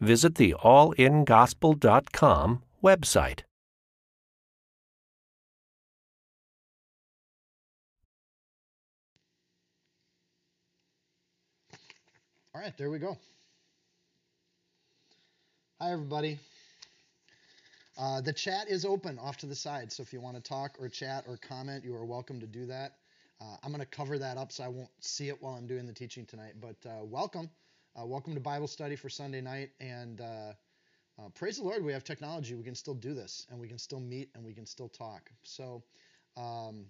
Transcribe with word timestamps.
visit 0.00 0.34
the 0.34 0.54
allingospel.com 0.62 2.62
website. 2.82 3.40
All 12.54 12.60
right, 12.60 12.76
there 12.76 12.90
we 12.90 12.98
go. 12.98 13.16
Hi, 15.80 15.92
everybody. 15.92 16.38
Uh, 17.96 18.20
the 18.20 18.32
chat 18.32 18.68
is 18.68 18.84
open 18.84 19.18
off 19.18 19.36
to 19.38 19.46
the 19.46 19.54
side, 19.54 19.92
so 19.92 20.02
if 20.02 20.12
you 20.12 20.20
want 20.20 20.36
to 20.36 20.42
talk 20.42 20.72
or 20.78 20.88
chat 20.88 21.24
or 21.28 21.38
comment, 21.38 21.84
you 21.84 21.94
are 21.94 22.04
welcome 22.04 22.40
to 22.40 22.46
do 22.46 22.66
that. 22.66 22.96
Uh, 23.40 23.56
I'm 23.62 23.70
going 23.70 23.80
to 23.80 23.86
cover 23.86 24.18
that 24.18 24.36
up 24.36 24.52
so 24.52 24.64
I 24.64 24.68
won't 24.68 24.90
see 25.00 25.28
it 25.28 25.40
while 25.40 25.54
I'm 25.54 25.66
doing 25.66 25.86
the 25.86 25.92
teaching 25.92 26.26
tonight, 26.26 26.54
but 26.60 26.76
uh, 26.86 27.04
welcome. 27.04 27.48
Uh, 27.98 28.06
welcome 28.06 28.34
to 28.34 28.40
Bible 28.40 28.68
study 28.68 28.94
for 28.94 29.08
Sunday 29.08 29.40
night, 29.40 29.70
and 29.80 30.20
uh, 30.20 30.52
uh, 31.18 31.28
praise 31.34 31.56
the 31.56 31.64
Lord, 31.64 31.84
we 31.84 31.92
have 31.92 32.04
technology. 32.04 32.54
We 32.54 32.62
can 32.62 32.76
still 32.76 32.94
do 32.94 33.14
this, 33.14 33.48
and 33.50 33.58
we 33.58 33.66
can 33.66 33.78
still 33.78 33.98
meet, 33.98 34.30
and 34.36 34.44
we 34.44 34.54
can 34.54 34.64
still 34.64 34.88
talk. 34.88 35.28
So 35.42 35.82
um, 36.36 36.86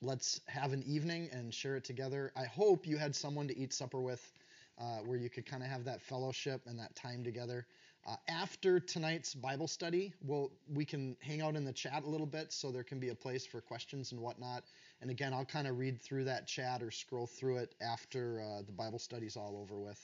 let's 0.00 0.40
have 0.46 0.72
an 0.72 0.82
evening 0.86 1.28
and 1.32 1.52
share 1.52 1.76
it 1.76 1.84
together. 1.84 2.32
I 2.34 2.44
hope 2.44 2.86
you 2.86 2.96
had 2.96 3.14
someone 3.14 3.46
to 3.48 3.58
eat 3.58 3.74
supper 3.74 4.00
with 4.00 4.32
uh, 4.80 5.00
where 5.04 5.18
you 5.18 5.28
could 5.28 5.44
kind 5.44 5.62
of 5.62 5.68
have 5.68 5.84
that 5.84 6.00
fellowship 6.00 6.62
and 6.66 6.78
that 6.78 6.96
time 6.96 7.22
together. 7.22 7.66
Uh, 8.06 8.16
after 8.28 8.80
tonight's 8.80 9.34
Bible 9.34 9.66
study, 9.66 10.14
we'll, 10.22 10.50
we 10.72 10.84
can 10.84 11.16
hang 11.20 11.42
out 11.42 11.56
in 11.56 11.64
the 11.64 11.72
chat 11.72 12.04
a 12.04 12.08
little 12.08 12.26
bit 12.26 12.52
so 12.52 12.70
there 12.70 12.84
can 12.84 13.00
be 13.00 13.10
a 13.10 13.14
place 13.14 13.44
for 13.44 13.60
questions 13.60 14.12
and 14.12 14.20
whatnot. 14.20 14.64
And 15.00 15.10
again, 15.10 15.34
I'll 15.34 15.44
kind 15.44 15.66
of 15.66 15.78
read 15.78 16.00
through 16.00 16.24
that 16.24 16.46
chat 16.46 16.82
or 16.82 16.90
scroll 16.90 17.26
through 17.26 17.58
it 17.58 17.74
after 17.82 18.40
uh, 18.40 18.62
the 18.62 18.72
Bible 18.72 18.98
study's 18.98 19.36
all 19.36 19.58
over 19.60 19.78
with. 19.78 20.00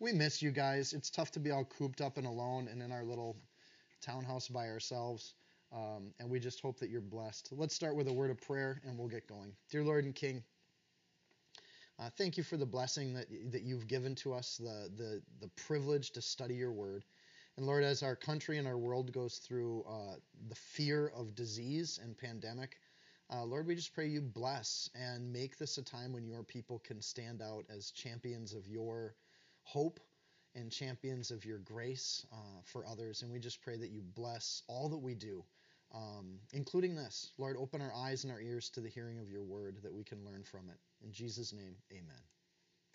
We 0.00 0.12
miss 0.12 0.40
you 0.40 0.52
guys. 0.52 0.92
It's 0.92 1.10
tough 1.10 1.32
to 1.32 1.40
be 1.40 1.50
all 1.50 1.64
cooped 1.64 2.00
up 2.00 2.18
and 2.18 2.26
alone 2.26 2.68
and 2.70 2.80
in 2.80 2.92
our 2.92 3.02
little 3.02 3.36
townhouse 4.00 4.46
by 4.46 4.68
ourselves. 4.68 5.34
Um, 5.72 6.12
and 6.20 6.30
we 6.30 6.38
just 6.38 6.60
hope 6.60 6.78
that 6.78 6.88
you're 6.88 7.00
blessed. 7.00 7.48
Let's 7.50 7.74
start 7.74 7.96
with 7.96 8.06
a 8.06 8.12
word 8.12 8.30
of 8.30 8.40
prayer 8.40 8.80
and 8.86 8.96
we'll 8.96 9.08
get 9.08 9.26
going. 9.26 9.52
Dear 9.70 9.82
Lord 9.82 10.04
and 10.04 10.14
King, 10.14 10.44
uh, 11.98 12.10
thank 12.16 12.36
you 12.36 12.44
for 12.44 12.56
the 12.56 12.64
blessing 12.64 13.12
that, 13.14 13.26
that 13.50 13.62
you've 13.62 13.88
given 13.88 14.14
to 14.16 14.34
us, 14.34 14.56
the, 14.58 14.88
the, 14.96 15.20
the 15.40 15.48
privilege 15.66 16.12
to 16.12 16.22
study 16.22 16.54
your 16.54 16.72
word. 16.72 17.04
And 17.56 17.66
Lord, 17.66 17.82
as 17.82 18.04
our 18.04 18.14
country 18.14 18.58
and 18.58 18.68
our 18.68 18.78
world 18.78 19.12
goes 19.12 19.38
through 19.38 19.82
uh, 19.82 20.14
the 20.48 20.54
fear 20.54 21.08
of 21.08 21.34
disease 21.34 21.98
and 22.00 22.16
pandemic, 22.16 22.76
uh, 23.30 23.44
Lord, 23.44 23.66
we 23.66 23.74
just 23.74 23.92
pray 23.92 24.06
you 24.06 24.20
bless 24.20 24.88
and 24.94 25.32
make 25.32 25.58
this 25.58 25.76
a 25.76 25.82
time 25.82 26.12
when 26.12 26.28
your 26.28 26.44
people 26.44 26.78
can 26.78 27.02
stand 27.02 27.42
out 27.42 27.64
as 27.68 27.90
champions 27.90 28.54
of 28.54 28.68
your 28.68 29.16
hope 29.68 30.00
and 30.54 30.72
champions 30.72 31.30
of 31.30 31.44
your 31.44 31.58
grace 31.58 32.26
uh, 32.32 32.60
for 32.64 32.86
others. 32.86 33.22
And 33.22 33.30
we 33.30 33.38
just 33.38 33.60
pray 33.60 33.76
that 33.76 33.90
you 33.90 34.02
bless 34.14 34.62
all 34.66 34.88
that 34.88 34.98
we 34.98 35.14
do, 35.14 35.44
um, 35.94 36.38
including 36.52 36.94
this. 36.94 37.32
Lord, 37.38 37.56
open 37.58 37.82
our 37.82 37.92
eyes 37.94 38.24
and 38.24 38.32
our 38.32 38.40
ears 38.40 38.70
to 38.70 38.80
the 38.80 38.88
hearing 38.88 39.18
of 39.18 39.30
your 39.30 39.44
word 39.44 39.76
that 39.82 39.92
we 39.92 40.04
can 40.04 40.24
learn 40.24 40.42
from 40.42 40.70
it. 40.70 40.78
In 41.04 41.12
Jesus' 41.12 41.52
name, 41.52 41.76
amen. 41.92 42.22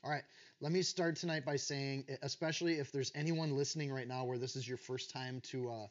All 0.04 0.12
right, 0.12 0.24
let 0.60 0.72
me 0.72 0.82
start 0.82 1.16
tonight 1.16 1.46
by 1.46 1.56
saying, 1.56 2.06
especially 2.24 2.74
if 2.74 2.92
there's 2.92 3.12
anyone 3.16 3.56
listening 3.56 3.92
right 3.92 4.08
now 4.08 4.26
where 4.26 4.38
this 4.38 4.58
is 4.58 4.68
your 4.68 4.78
first 4.78 5.12
time 5.12 5.40
to 5.52 5.70
uh, 5.70 5.88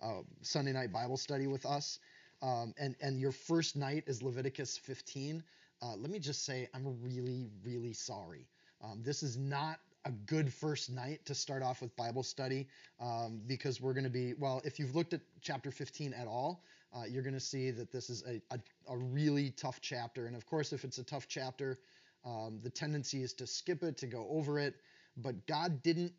uh, 0.00 0.22
Sunday 0.42 0.72
night 0.72 0.92
Bible 0.92 1.16
study 1.16 1.48
with 1.48 1.66
us, 1.66 1.98
um, 2.40 2.72
and 2.78 2.94
and 3.00 3.18
your 3.18 3.32
first 3.32 3.74
night 3.74 4.04
is 4.06 4.22
Leviticus 4.22 4.78
15. 4.78 5.42
Uh, 5.82 5.96
let 5.96 6.10
me 6.10 6.20
just 6.20 6.44
say, 6.44 6.68
I'm 6.72 7.02
really, 7.02 7.48
really 7.64 7.92
sorry. 7.94 8.46
Um, 8.80 9.02
this 9.02 9.24
is 9.24 9.36
not 9.36 9.80
a 10.04 10.10
good 10.10 10.52
first 10.52 10.90
night 10.90 11.24
to 11.26 11.34
start 11.34 11.62
off 11.62 11.82
with 11.82 11.94
Bible 11.96 12.22
study 12.22 12.66
um, 13.00 13.40
because 13.46 13.80
we're 13.80 13.92
going 13.92 14.04
to 14.04 14.10
be, 14.10 14.34
well, 14.34 14.60
if 14.64 14.78
you've 14.78 14.94
looked 14.94 15.12
at 15.12 15.20
chapter 15.40 15.70
15 15.70 16.14
at 16.14 16.26
all, 16.26 16.64
uh, 16.96 17.04
you're 17.04 17.22
going 17.22 17.34
to 17.34 17.40
see 17.40 17.70
that 17.70 17.92
this 17.92 18.08
is 18.08 18.24
a, 18.26 18.40
a, 18.54 18.58
a, 18.88 18.96
really 18.96 19.50
tough 19.50 19.80
chapter. 19.80 20.26
And 20.26 20.34
of 20.34 20.46
course, 20.46 20.72
if 20.72 20.84
it's 20.84 20.98
a 20.98 21.04
tough 21.04 21.26
chapter, 21.28 21.78
um, 22.24 22.60
the 22.62 22.70
tendency 22.70 23.22
is 23.22 23.34
to 23.34 23.46
skip 23.46 23.82
it, 23.82 23.98
to 23.98 24.06
go 24.06 24.26
over 24.30 24.58
it. 24.58 24.76
But 25.16 25.46
God 25.46 25.82
didn't 25.82 26.12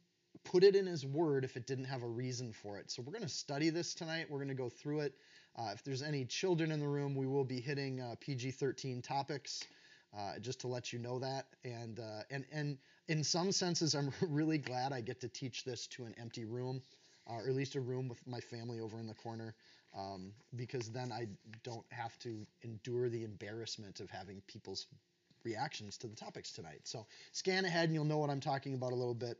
put 0.44 0.64
it 0.64 0.76
in 0.76 0.86
His 0.86 1.06
Word 1.06 1.44
if 1.44 1.58
it 1.58 1.66
didn't 1.66 1.86
have 1.86 2.04
a 2.04 2.08
reason 2.08 2.54
for 2.54 2.78
it. 2.78 2.92
So 2.92 3.02
we're 3.02 3.14
going 3.14 3.24
to 3.24 3.30
study 3.30 3.70
this 3.70 3.94
tonight. 3.94 4.28
We're 4.30 4.38
going 4.38 4.50
to 4.50 4.54
go 4.54 4.70
through 4.70 5.02
it. 5.02 5.14
Uh, 5.58 5.72
if 5.74 5.84
there's 5.84 6.02
any 6.02 6.26
children 6.26 6.72
in 6.72 6.80
the 6.80 6.88
room, 6.88 7.16
we 7.16 7.26
will 7.26 7.44
be 7.44 7.60
hitting 7.60 8.02
uh, 8.02 8.16
PG-13 8.22 9.04
topics, 9.04 9.64
uh, 10.18 10.40
just 10.40 10.62
to 10.62 10.68
let 10.68 10.92
you 10.92 11.00
know 11.00 11.20
that. 11.20 11.48
And 11.64 12.00
uh, 12.00 12.24
and 12.30 12.46
and 12.52 12.78
in 13.08 13.24
some 13.24 13.52
senses, 13.52 13.96
I'm 13.96 14.12
really 14.22 14.58
glad 14.58 14.94
I 14.94 15.02
get 15.02 15.22
to 15.22 15.28
teach 15.28 15.64
this 15.64 15.88
to 15.88 16.06
an 16.06 16.16
empty 16.20 16.46
room, 16.46 16.82
uh, 17.30 17.36
or 17.36 17.48
at 17.48 17.56
least 17.56 17.76
a 17.76 17.82
room 17.82 18.08
with 18.08 18.26
my 18.28 18.40
family 18.40 18.80
over 18.80 19.00
in 19.00 19.08
the 19.08 19.14
corner, 19.14 19.56
um, 19.98 20.32
because 20.56 20.92
then 20.92 21.12
I 21.12 21.28
don't 21.64 21.86
have 21.92 22.18
to 22.20 22.46
endure 22.64 23.10
the 23.10 23.24
embarrassment 23.24 24.00
of 24.00 24.10
having 24.10 24.42
people's 24.48 24.88
reactions 25.44 25.98
to 25.98 26.08
the 26.08 26.16
topics 26.16 26.52
tonight. 26.52 26.82
So 26.84 27.06
scan 27.32 27.66
ahead 27.66 27.86
and 27.86 27.94
you'll 27.94 28.06
know 28.06 28.18
what 28.18 28.30
I'm 28.30 28.42
talking 28.42 28.74
about 28.74 28.92
a 28.92 28.96
little 28.96 29.14
bit. 29.14 29.38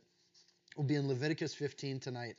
We'll 0.76 0.86
be 0.86 0.94
in 0.94 1.08
Leviticus 1.08 1.54
15 1.54 2.00
tonight. 2.00 2.36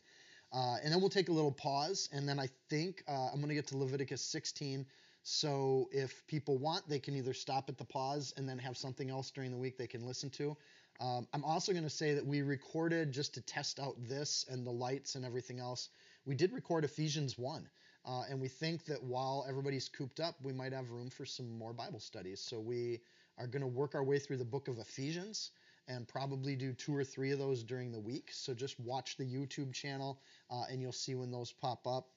Uh, 0.53 0.75
and 0.83 0.91
then 0.91 0.99
we'll 0.99 1.09
take 1.09 1.29
a 1.29 1.31
little 1.31 1.51
pause, 1.51 2.09
and 2.11 2.27
then 2.27 2.37
I 2.37 2.49
think 2.69 3.03
uh, 3.07 3.27
I'm 3.31 3.37
going 3.37 3.47
to 3.47 3.55
get 3.55 3.67
to 3.67 3.77
Leviticus 3.77 4.21
16. 4.21 4.85
So 5.23 5.89
if 5.91 6.25
people 6.27 6.57
want, 6.57 6.87
they 6.89 6.99
can 6.99 7.15
either 7.15 7.33
stop 7.33 7.69
at 7.69 7.77
the 7.77 7.85
pause 7.85 8.33
and 8.37 8.47
then 8.47 8.57
have 8.57 8.77
something 8.77 9.09
else 9.09 9.31
during 9.31 9.51
the 9.51 9.57
week 9.57 9.77
they 9.77 9.87
can 9.87 10.05
listen 10.05 10.29
to. 10.31 10.57
Um, 10.99 11.27
I'm 11.33 11.43
also 11.43 11.71
going 11.71 11.83
to 11.83 11.89
say 11.89 12.13
that 12.13 12.25
we 12.25 12.41
recorded 12.41 13.11
just 13.11 13.33
to 13.35 13.41
test 13.41 13.79
out 13.79 13.95
this 14.07 14.45
and 14.49 14.65
the 14.65 14.71
lights 14.71 15.15
and 15.15 15.25
everything 15.25 15.59
else. 15.59 15.89
We 16.25 16.35
did 16.35 16.53
record 16.53 16.83
Ephesians 16.83 17.37
1. 17.37 17.67
Uh, 18.03 18.23
and 18.29 18.41
we 18.41 18.47
think 18.47 18.85
that 18.85 19.03
while 19.03 19.45
everybody's 19.47 19.87
cooped 19.87 20.19
up, 20.19 20.35
we 20.43 20.53
might 20.53 20.73
have 20.73 20.89
room 20.89 21.09
for 21.09 21.25
some 21.25 21.57
more 21.57 21.73
Bible 21.73 21.99
studies. 21.99 22.39
So 22.39 22.59
we 22.59 23.01
are 23.37 23.47
going 23.47 23.61
to 23.61 23.67
work 23.67 23.93
our 23.95 24.03
way 24.03 24.17
through 24.17 24.37
the 24.37 24.45
book 24.45 24.67
of 24.67 24.79
Ephesians 24.79 25.51
and 25.87 26.07
probably 26.07 26.55
do 26.55 26.73
two 26.73 26.95
or 26.95 27.03
three 27.03 27.31
of 27.31 27.39
those 27.39 27.63
during 27.63 27.91
the 27.91 27.99
week. 27.99 28.29
So 28.31 28.53
just 28.53 28.79
watch 28.79 29.17
the 29.17 29.25
YouTube 29.25 29.73
channel 29.73 30.19
uh, 30.49 30.63
and 30.69 30.81
you'll 30.81 30.91
see 30.91 31.15
when 31.15 31.31
those 31.31 31.51
pop 31.51 31.85
up. 31.85 32.09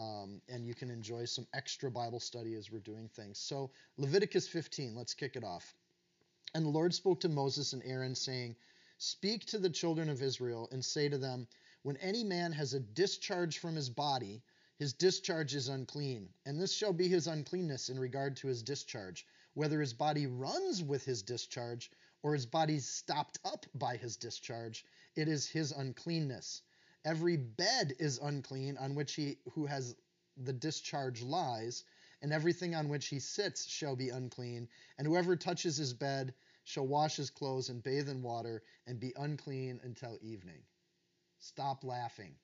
Um, 0.00 0.40
and 0.48 0.66
you 0.66 0.74
can 0.74 0.90
enjoy 0.90 1.26
some 1.26 1.46
extra 1.52 1.90
Bible 1.90 2.20
study 2.20 2.54
as 2.54 2.70
we're 2.70 2.78
doing 2.78 3.10
things. 3.14 3.38
So, 3.38 3.70
Leviticus 3.98 4.48
15, 4.48 4.94
let's 4.94 5.12
kick 5.12 5.36
it 5.36 5.44
off. 5.44 5.74
And 6.54 6.64
the 6.64 6.70
Lord 6.70 6.94
spoke 6.94 7.20
to 7.20 7.28
Moses 7.28 7.74
and 7.74 7.82
Aaron, 7.84 8.14
saying, 8.14 8.56
Speak 8.96 9.44
to 9.46 9.58
the 9.58 9.68
children 9.68 10.08
of 10.08 10.22
Israel 10.22 10.70
and 10.72 10.82
say 10.82 11.10
to 11.10 11.18
them, 11.18 11.46
When 11.82 11.98
any 11.98 12.24
man 12.24 12.52
has 12.52 12.72
a 12.72 12.80
discharge 12.80 13.58
from 13.58 13.76
his 13.76 13.90
body, 13.90 14.42
his 14.78 14.94
discharge 14.94 15.54
is 15.54 15.68
unclean, 15.68 16.30
and 16.46 16.58
this 16.58 16.72
shall 16.72 16.94
be 16.94 17.06
his 17.06 17.26
uncleanness 17.26 17.90
in 17.90 17.98
regard 17.98 18.36
to 18.36 18.48
his 18.48 18.62
discharge, 18.62 19.26
whether 19.52 19.82
his 19.82 19.92
body 19.92 20.26
runs 20.26 20.82
with 20.82 21.04
his 21.04 21.22
discharge 21.22 21.90
or 22.22 22.32
his 22.32 22.46
body's 22.46 22.88
stopped 22.88 23.38
up 23.44 23.66
by 23.74 23.98
his 23.98 24.16
discharge, 24.16 24.86
it 25.14 25.28
is 25.28 25.46
his 25.46 25.72
uncleanness. 25.72 26.62
Every 27.04 27.36
bed 27.36 27.94
is 27.98 28.18
unclean 28.18 28.76
on 28.78 28.94
which 28.94 29.14
he 29.14 29.38
who 29.52 29.66
has 29.66 29.96
the 30.36 30.52
discharge 30.52 31.22
lies, 31.22 31.84
and 32.22 32.32
everything 32.32 32.74
on 32.74 32.88
which 32.88 33.06
he 33.06 33.18
sits 33.18 33.66
shall 33.66 33.96
be 33.96 34.10
unclean. 34.10 34.68
And 34.98 35.06
whoever 35.06 35.36
touches 35.36 35.76
his 35.76 35.94
bed 35.94 36.34
shall 36.64 36.86
wash 36.86 37.16
his 37.16 37.30
clothes 37.30 37.68
and 37.68 37.82
bathe 37.82 38.08
in 38.08 38.22
water 38.22 38.62
and 38.86 39.00
be 39.00 39.12
unclean 39.16 39.80
until 39.82 40.18
evening. 40.22 40.62
Stop 41.38 41.84
laughing. 41.84 42.34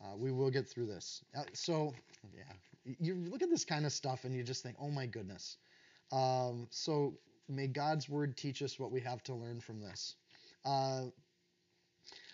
Uh, 0.00 0.16
we 0.16 0.30
will 0.30 0.50
get 0.50 0.68
through 0.68 0.86
this. 0.86 1.24
Uh, 1.36 1.44
so, 1.54 1.94
yeah, 2.34 2.94
you 3.00 3.14
look 3.14 3.42
at 3.42 3.48
this 3.48 3.64
kind 3.64 3.86
of 3.86 3.92
stuff 3.92 4.24
and 4.24 4.34
you 4.34 4.42
just 4.42 4.62
think, 4.62 4.76
oh 4.78 4.90
my 4.90 5.06
goodness. 5.06 5.56
Um, 6.12 6.68
so, 6.70 7.14
may 7.48 7.66
God's 7.66 8.08
word 8.08 8.36
teach 8.36 8.62
us 8.62 8.78
what 8.78 8.92
we 8.92 9.00
have 9.00 9.22
to 9.24 9.34
learn 9.34 9.60
from 9.60 9.80
this. 9.80 10.16
Uh, 10.64 11.04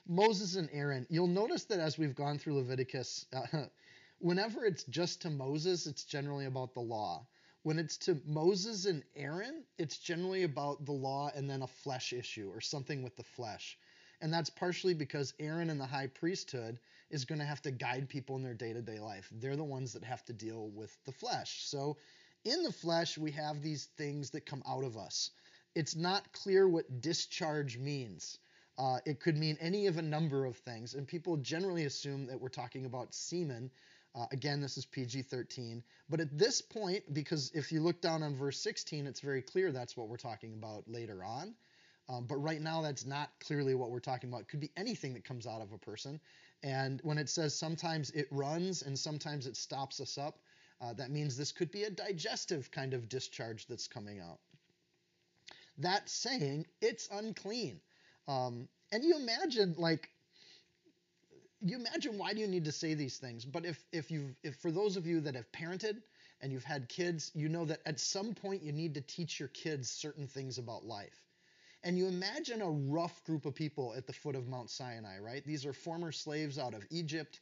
Moses 0.07 0.57
and 0.57 0.69
Aaron, 0.73 1.07
you'll 1.11 1.29
notice 1.29 1.65
that 1.65 1.79
as 1.79 1.97
we've 1.97 2.15
gone 2.15 2.39
through 2.39 2.57
Leviticus, 2.57 3.27
uh, 3.33 3.67
whenever 4.19 4.65
it's 4.65 4.85
just 4.85 5.23
to 5.23 5.31
Moses, 5.31 5.87
it's 5.87 6.05
generally 6.05 6.47
about 6.47 6.75
the 6.75 6.81
law. 6.81 7.27
When 7.63 7.79
it's 7.79 7.97
to 7.99 8.21
Moses 8.27 8.87
and 8.87 9.05
Aaron, 9.15 9.63
it's 9.79 9.99
generally 9.99 10.43
about 10.43 10.85
the 10.85 10.93
law 10.93 11.31
and 11.35 11.49
then 11.49 11.63
a 11.63 11.69
flesh 11.69 12.13
issue 12.13 12.51
or 12.53 12.61
something 12.61 13.03
with 13.03 13.17
the 13.17 13.23
flesh. 13.23 13.79
And 14.21 14.33
that's 14.33 14.51
partially 14.51 14.95
because 14.95 15.35
Aaron 15.39 15.71
and 15.71 15.81
the 15.81 15.87
high 15.87 16.09
priesthood 16.09 16.81
is 17.11 17.25
going 17.25 17.39
to 17.39 17.45
have 17.45 17.63
to 17.63 17.71
guide 17.71 18.09
people 18.09 18.35
in 18.37 18.43
their 18.43 18.55
day 18.55 18.73
to 18.73 18.83
day 18.83 18.99
life. 18.99 19.29
They're 19.31 19.57
the 19.57 19.63
ones 19.63 19.93
that 19.93 20.03
have 20.03 20.25
to 20.25 20.33
deal 20.33 20.71
with 20.71 20.97
the 21.05 21.13
flesh. 21.13 21.65
So 21.67 21.97
in 22.45 22.65
the 22.65 22.73
flesh, 22.73 23.17
we 23.17 23.31
have 23.33 23.63
these 23.63 23.87
things 23.97 24.31
that 24.31 24.47
come 24.47 24.63
out 24.67 24.83
of 24.83 24.97
us. 24.97 25.31
It's 25.77 25.95
not 25.95 26.33
clear 26.33 26.69
what 26.69 27.01
discharge 27.01 27.79
means. 27.79 28.39
Uh, 28.79 28.99
it 29.05 29.21
could 29.21 29.37
mean 29.37 29.57
any 29.61 29.87
of 29.87 29.99
a 29.99 30.03
number 30.03 30.45
of 30.45 30.57
things, 30.57 30.95
and 30.95 31.07
people 31.07 31.37
generally 31.37 31.85
assume 31.85 32.27
that 32.27 32.41
we're 32.41 32.49
talking 32.49 32.87
about 32.87 33.15
semen. 33.15 33.71
Uh, 34.15 34.27
again, 34.33 34.61
this 34.61 34.77
is 34.77 34.85
PG 34.85 35.23
13. 35.23 35.83
But 36.09 36.21
at 36.21 36.37
this 36.37 36.61
point, 36.61 37.15
because 37.15 37.51
if 37.55 37.73
you 37.73 37.81
look 37.81 38.01
down 38.01 38.23
on 38.23 38.37
verse 38.37 38.59
16, 38.61 39.07
it's 39.07 39.21
very 39.21 39.43
clear 39.43 39.73
that's 39.73 39.97
what 39.97 40.09
we're 40.09 40.17
talking 40.17 40.53
about 40.55 40.85
later 40.87 41.25
on. 41.25 41.55
Um, 42.09 42.27
but 42.27 42.37
right 42.37 42.61
now, 42.61 42.83
that's 42.83 43.07
not 43.07 43.31
clearly 43.41 43.75
what 43.75 43.91
we're 43.91 44.01
talking 44.01 44.29
about. 44.29 44.43
It 44.43 44.49
could 44.49 44.61
be 44.61 44.71
anything 44.77 45.15
that 45.15 45.25
comes 45.25 45.47
out 45.47 45.63
of 45.63 45.73
a 45.73 45.79
person. 45.79 46.21
And 46.63 47.01
when 47.03 47.19
it 47.19 47.29
says 47.29 47.55
sometimes 47.55 48.11
it 48.11 48.29
runs 48.31 48.83
and 48.83 48.99
sometimes 48.99 49.47
it 49.47 49.57
stops 49.57 50.01
us 50.01 50.19
up, 50.19 50.39
uh, 50.81 50.93
that 50.95 51.11
means 51.11 51.37
this 51.37 51.53
could 51.53 51.71
be 51.71 51.85
a 51.85 51.91
digestive 51.91 52.71
kind 52.71 52.93
of 52.93 53.09
discharge 53.09 53.67
that's 53.67 53.87
coming 53.87 54.21
out. 54.21 54.41
That 55.79 56.09
saying, 56.09 56.67
it's 56.81 57.09
unclean. 57.11 57.81
Um, 58.29 58.69
and 58.91 59.05
you 59.05 59.17
imagine, 59.17 59.75
like, 59.79 60.09
you 61.61 61.77
imagine 61.77 62.19
why 62.19 62.33
do 62.33 62.41
you 62.41 62.49
need 62.49 62.65
to 62.65 62.73
say 62.73 62.95
these 62.95 63.19
things? 63.19 63.45
But 63.45 63.65
if 63.65 63.83
if 63.93 64.11
you 64.11 64.35
if 64.43 64.57
for 64.57 64.71
those 64.71 64.97
of 64.97 65.07
you 65.07 65.21
that 65.21 65.37
have 65.37 65.51
parented 65.53 66.03
and 66.41 66.53
you've 66.53 66.65
had 66.65 66.89
kids, 66.89 67.31
you 67.35 67.49
know 67.49 67.65
that 67.67 67.81
at 67.87 68.01
some 68.01 68.35
point 68.35 68.63
you 68.63 68.73
need 68.73 68.95
to 68.95 69.01
teach 69.01 69.39
your 69.39 69.49
kids 69.49 69.89
certain 69.91 70.27
things 70.27 70.59
about 70.59 70.85
life. 70.85 71.17
And 71.85 71.99
you 71.99 72.07
imagine 72.07 72.63
a 72.63 72.71
rough 72.71 73.25
group 73.25 73.45
of 73.47 73.55
people 73.55 73.95
at 73.97 74.07
the 74.07 74.13
foot 74.13 74.37
of 74.37 74.49
Mount 74.49 74.71
Sinai, 74.71 75.19
right? 75.19 75.45
These 75.45 75.67
are 75.67 75.73
former 75.73 76.13
slaves 76.13 76.59
out 76.59 76.75
of 76.75 76.85
Egypt. 76.91 77.41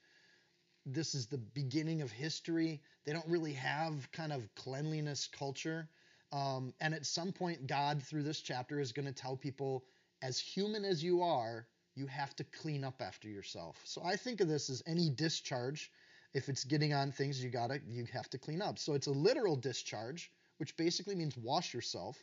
This 0.86 1.14
is 1.14 1.26
the 1.26 1.38
beginning 1.38 2.00
of 2.00 2.10
history. 2.10 2.80
They 3.04 3.12
don't 3.12 3.28
really 3.28 3.52
have 3.54 4.10
kind 4.12 4.32
of 4.32 4.54
cleanliness 4.54 5.28
culture. 5.28 5.88
Um, 6.32 6.72
and 6.80 6.94
at 6.94 7.04
some 7.04 7.32
point, 7.32 7.66
God, 7.66 8.02
through 8.02 8.22
this 8.22 8.40
chapter, 8.40 8.80
is 8.80 8.92
going 8.92 9.06
to 9.06 9.12
tell 9.12 9.36
people, 9.36 9.84
as 10.22 10.38
human 10.38 10.84
as 10.84 11.02
you 11.02 11.22
are, 11.22 11.66
you 11.94 12.06
have 12.06 12.34
to 12.36 12.44
clean 12.44 12.84
up 12.84 13.02
after 13.02 13.28
yourself. 13.28 13.80
So 13.84 14.02
I 14.04 14.16
think 14.16 14.40
of 14.40 14.48
this 14.48 14.70
as 14.70 14.82
any 14.86 15.10
discharge. 15.10 15.90
If 16.32 16.48
it's 16.48 16.64
getting 16.64 16.94
on 16.94 17.10
things, 17.12 17.42
you 17.42 17.50
gotta 17.50 17.80
you 17.86 18.04
have 18.12 18.30
to 18.30 18.38
clean 18.38 18.62
up. 18.62 18.78
So 18.78 18.94
it's 18.94 19.08
a 19.08 19.12
literal 19.12 19.56
discharge, 19.56 20.30
which 20.58 20.76
basically 20.76 21.14
means 21.14 21.36
wash 21.36 21.74
yourself. 21.74 22.22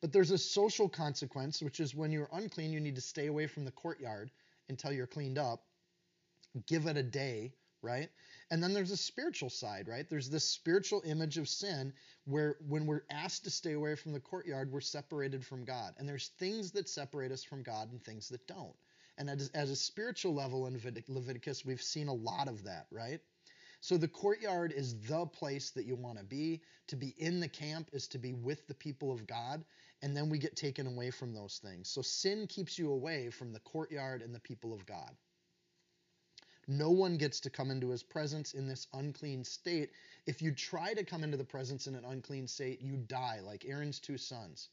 But 0.00 0.12
there's 0.12 0.30
a 0.30 0.38
social 0.38 0.88
consequence, 0.88 1.60
which 1.60 1.80
is 1.80 1.94
when 1.94 2.12
you're 2.12 2.28
unclean, 2.32 2.72
you 2.72 2.80
need 2.80 2.94
to 2.94 3.00
stay 3.00 3.26
away 3.26 3.46
from 3.46 3.64
the 3.64 3.72
courtyard 3.72 4.30
until 4.68 4.92
you're 4.92 5.06
cleaned 5.06 5.38
up. 5.38 5.64
Give 6.66 6.86
it 6.86 6.96
a 6.96 7.02
day, 7.02 7.52
right? 7.82 8.08
And 8.50 8.62
then 8.62 8.72
there's 8.74 8.90
a 8.90 8.96
spiritual 8.96 9.50
side, 9.50 9.88
right? 9.88 10.08
There's 10.08 10.30
this 10.30 10.44
spiritual 10.44 11.02
image 11.04 11.38
of 11.38 11.48
sin 11.48 11.92
where 12.24 12.56
when 12.66 12.86
we're 12.86 13.04
asked 13.10 13.44
to 13.44 13.50
stay 13.50 13.72
away 13.72 13.94
from 13.94 14.12
the 14.12 14.20
courtyard, 14.20 14.70
we're 14.72 14.80
separated 14.80 15.44
from 15.44 15.64
God. 15.64 15.94
And 15.98 16.08
there's 16.08 16.28
things 16.38 16.72
that 16.72 16.88
separate 16.88 17.32
us 17.32 17.44
from 17.44 17.62
God 17.62 17.90
and 17.90 18.02
things 18.02 18.28
that 18.30 18.46
don't. 18.46 18.74
And 19.18 19.28
as, 19.28 19.50
as 19.54 19.70
a 19.70 19.76
spiritual 19.76 20.34
level 20.34 20.66
in 20.66 20.80
Leviticus, 21.08 21.64
we've 21.64 21.82
seen 21.82 22.08
a 22.08 22.14
lot 22.14 22.48
of 22.48 22.64
that, 22.64 22.86
right? 22.90 23.20
So 23.80 23.96
the 23.96 24.08
courtyard 24.08 24.72
is 24.72 25.00
the 25.02 25.26
place 25.26 25.70
that 25.70 25.84
you 25.84 25.96
want 25.96 26.18
to 26.18 26.24
be. 26.24 26.62
To 26.88 26.96
be 26.96 27.14
in 27.18 27.40
the 27.40 27.48
camp 27.48 27.90
is 27.92 28.08
to 28.08 28.18
be 28.18 28.32
with 28.32 28.66
the 28.66 28.74
people 28.74 29.12
of 29.12 29.26
God. 29.26 29.64
And 30.02 30.16
then 30.16 30.28
we 30.28 30.38
get 30.38 30.56
taken 30.56 30.86
away 30.86 31.10
from 31.10 31.32
those 31.32 31.58
things. 31.58 31.88
So 31.88 32.02
sin 32.02 32.46
keeps 32.46 32.78
you 32.78 32.92
away 32.92 33.30
from 33.30 33.52
the 33.52 33.60
courtyard 33.60 34.22
and 34.22 34.34
the 34.34 34.40
people 34.40 34.72
of 34.72 34.86
God. 34.86 35.16
No 36.70 36.90
one 36.90 37.16
gets 37.16 37.40
to 37.40 37.50
come 37.50 37.70
into 37.70 37.88
his 37.88 38.02
presence 38.02 38.52
in 38.52 38.68
this 38.68 38.86
unclean 38.92 39.42
state. 39.42 39.90
If 40.26 40.42
you 40.42 40.52
try 40.52 40.92
to 40.92 41.02
come 41.02 41.24
into 41.24 41.38
the 41.38 41.44
presence 41.44 41.86
in 41.86 41.94
an 41.94 42.04
unclean 42.04 42.46
state, 42.46 42.82
you 42.82 42.96
die, 42.96 43.40
like 43.42 43.64
Aaron's 43.64 43.98
two 43.98 44.18
sons. 44.18 44.68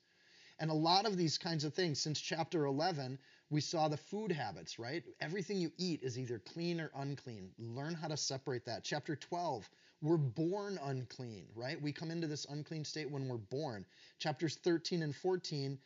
And 0.60 0.70
a 0.70 0.74
lot 0.74 1.06
of 1.06 1.16
these 1.16 1.38
kinds 1.38 1.64
of 1.64 1.74
things, 1.74 2.00
since 2.00 2.20
chapter 2.20 2.66
11, 2.66 3.18
we 3.50 3.62
saw 3.62 3.88
the 3.88 3.98
food 3.98 4.32
habits, 4.32 4.78
right? 4.78 5.04
Everything 5.22 5.58
you 5.58 5.72
eat 5.78 6.02
is 6.04 6.20
either 6.20 6.40
clean 6.40 6.82
or 6.82 6.92
unclean. 6.96 7.52
Learn 7.58 7.94
how 7.94 8.10
to 8.10 8.18
separate 8.18 8.66
that. 8.66 8.84
Chapter 8.84 9.16
12, 9.16 9.70
we're 10.02 10.18
born 10.18 10.78
unclean, 10.84 11.48
right? 11.56 11.82
We 11.82 11.92
come 11.94 12.12
into 12.12 12.28
this 12.28 12.46
unclean 12.50 12.86
state 12.86 13.10
when 13.10 13.28
we're 13.30 13.38
born. 13.38 13.86
Chapters 14.20 14.56
13 14.58 15.02
and 15.02 15.16
14, 15.16 15.80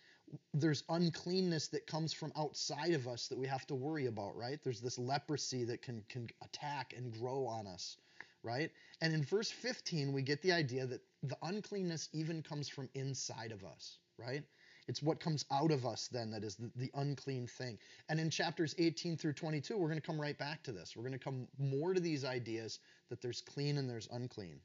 there's 0.54 0.84
uncleanness 0.90 1.68
that 1.70 1.88
comes 1.88 2.14
from 2.14 2.32
outside 2.38 2.94
of 2.94 3.08
us 3.08 3.28
that 3.28 3.38
we 3.38 3.48
have 3.48 3.66
to 3.68 3.76
worry 3.76 4.08
about, 4.08 4.36
right? 4.36 4.60
There's 4.64 4.82
this 4.82 4.98
leprosy 4.98 5.64
that 5.66 5.82
can, 5.82 6.04
can 6.10 6.28
attack 6.44 6.94
and 6.96 7.12
grow 7.12 7.46
on 7.46 7.68
us, 7.68 7.98
right? 8.44 8.72
And 9.02 9.14
in 9.14 9.24
verse 9.24 9.52
15, 9.52 10.14
we 10.14 10.22
get 10.22 10.42
the 10.42 10.52
idea 10.52 10.86
that 10.86 11.02
the 11.24 11.38
uncleanness 11.44 12.10
even 12.14 12.42
comes 12.42 12.70
from 12.70 12.90
inside 12.94 13.52
of 13.52 13.64
us, 13.64 13.98
right? 14.18 14.44
It's 14.88 15.04
what 15.04 15.20
comes 15.20 15.46
out 15.52 15.70
of 15.70 15.86
us 15.86 16.10
then 16.12 16.32
that 16.32 16.44
is 16.44 16.56
the, 16.56 16.72
the 16.76 16.92
unclean 16.96 17.46
thing. 17.46 17.78
And 18.10 18.20
in 18.20 18.32
chapters 18.32 18.74
18 18.80 19.18
through 19.18 19.34
22, 19.34 19.78
we're 19.78 19.88
going 19.88 20.02
to 20.02 20.06
come 20.06 20.20
right 20.20 20.38
back 20.38 20.64
to 20.64 20.72
this. 20.72 20.96
We're 20.96 21.04
going 21.04 21.14
to 21.14 21.20
come 21.20 21.48
more 21.60 21.94
to 21.94 22.00
these 22.00 22.26
ideas 22.26 22.80
that 23.10 23.22
there's 23.22 23.42
clean 23.42 23.78
and 23.78 23.88
there's 23.88 24.10
unclean. 24.12 24.60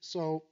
So 0.00 0.44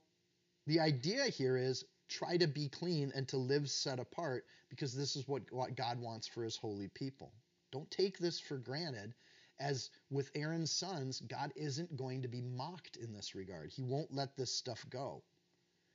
the 0.65 0.79
idea 0.79 1.25
here 1.25 1.57
is 1.57 1.85
try 2.09 2.37
to 2.37 2.47
be 2.47 2.69
clean 2.69 3.11
and 3.15 3.27
to 3.29 3.37
live 3.37 3.69
set 3.69 3.99
apart 3.99 4.45
because 4.69 4.93
this 4.93 5.15
is 5.15 5.27
what, 5.27 5.43
what 5.51 5.75
God 5.75 5.99
wants 5.99 6.27
for 6.27 6.43
his 6.43 6.57
holy 6.57 6.87
people. 6.89 7.31
Don't 7.71 7.89
take 7.89 8.17
this 8.17 8.39
for 8.39 8.57
granted. 8.57 9.13
As 9.59 9.89
with 10.09 10.31
Aaron's 10.35 10.71
sons, 10.71 11.21
God 11.21 11.53
isn't 11.55 11.95
going 11.95 12.21
to 12.23 12.27
be 12.27 12.41
mocked 12.41 12.97
in 12.97 13.13
this 13.13 13.35
regard. 13.35 13.71
He 13.71 13.83
won't 13.83 14.13
let 14.13 14.35
this 14.35 14.53
stuff 14.53 14.85
go. 14.89 15.23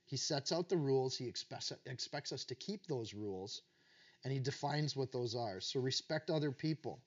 He 0.05 0.17
sets 0.17 0.51
out 0.51 0.69
the 0.69 0.77
rules, 0.77 1.15
he 1.15 1.27
expects, 1.27 1.71
expects 1.85 2.31
us 2.31 2.43
to 2.45 2.55
keep 2.55 2.87
those 2.87 3.13
rules, 3.13 3.61
and 4.23 4.33
he 4.33 4.39
defines 4.39 4.95
what 4.95 5.11
those 5.11 5.35
are. 5.35 5.61
So 5.61 5.79
respect 5.79 6.29
other 6.29 6.51
people. 6.51 6.99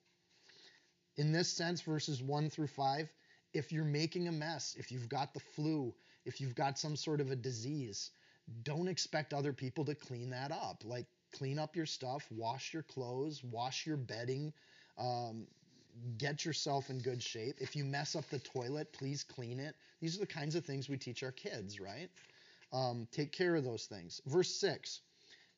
In 1.16 1.32
this 1.32 1.48
sense, 1.48 1.80
verses 1.80 2.22
1 2.22 2.50
through 2.50 2.68
5, 2.68 3.12
if 3.52 3.72
you're 3.72 3.84
making 3.84 4.28
a 4.28 4.32
mess, 4.32 4.76
if 4.78 4.92
you've 4.92 5.08
got 5.08 5.34
the 5.34 5.40
flu, 5.40 5.94
if 6.24 6.40
you've 6.40 6.54
got 6.54 6.78
some 6.78 6.96
sort 6.96 7.20
of 7.20 7.30
a 7.30 7.36
disease, 7.36 8.10
don't 8.62 8.88
expect 8.88 9.32
other 9.32 9.52
people 9.52 9.84
to 9.84 9.94
clean 9.94 10.30
that 10.30 10.52
up. 10.52 10.82
Like, 10.84 11.06
clean 11.32 11.58
up 11.58 11.76
your 11.76 11.86
stuff, 11.86 12.26
wash 12.30 12.72
your 12.72 12.82
clothes, 12.82 13.42
wash 13.42 13.86
your 13.86 13.96
bedding, 13.96 14.52
um, 14.98 15.46
get 16.18 16.44
yourself 16.44 16.90
in 16.90 16.98
good 16.98 17.22
shape. 17.22 17.56
If 17.58 17.76
you 17.76 17.84
mess 17.84 18.16
up 18.16 18.28
the 18.28 18.38
toilet, 18.38 18.92
please 18.92 19.22
clean 19.24 19.58
it. 19.60 19.74
These 20.00 20.16
are 20.16 20.20
the 20.20 20.26
kinds 20.26 20.54
of 20.54 20.64
things 20.64 20.88
we 20.88 20.96
teach 20.96 21.22
our 21.22 21.32
kids, 21.32 21.80
right? 21.80 22.08
Um, 22.72 23.06
take 23.12 23.32
care 23.32 23.54
of 23.54 23.64
those 23.64 23.86
things. 23.86 24.20
Verse 24.26 24.54
6 24.56 25.00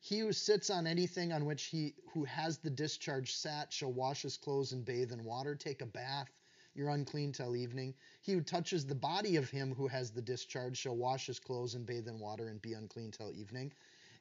He 0.01 0.19
who 0.19 0.33
sits 0.33 0.69
on 0.69 0.87
anything 0.87 1.31
on 1.31 1.45
which 1.45 1.63
he 1.65 1.93
who 2.13 2.23
has 2.25 2.57
the 2.57 2.69
discharge 2.69 3.33
sat 3.33 3.71
shall 3.71 3.91
wash 3.91 4.21
his 4.21 4.37
clothes 4.37 4.71
and 4.73 4.85
bathe 4.85 5.11
in 5.11 5.23
water, 5.23 5.55
take 5.55 5.81
a 5.81 5.85
bath 5.85 6.29
you're 6.75 6.89
unclean 6.89 7.31
till 7.31 7.55
evening. 7.55 7.95
He 8.21 8.33
who 8.33 8.41
touches 8.41 8.85
the 8.85 8.95
body 8.95 9.37
of 9.37 9.49
him 9.49 9.73
who 9.73 9.87
has 9.87 10.11
the 10.11 10.21
discharge 10.21 10.77
shall 10.77 10.95
wash 10.95 11.25
his 11.25 11.39
clothes 11.39 11.73
and 11.73 11.85
bathe 11.85 12.07
in 12.07 12.19
water 12.19 12.49
and 12.49 12.61
be 12.61 12.73
unclean 12.73 13.11
till 13.11 13.31
evening. 13.31 13.71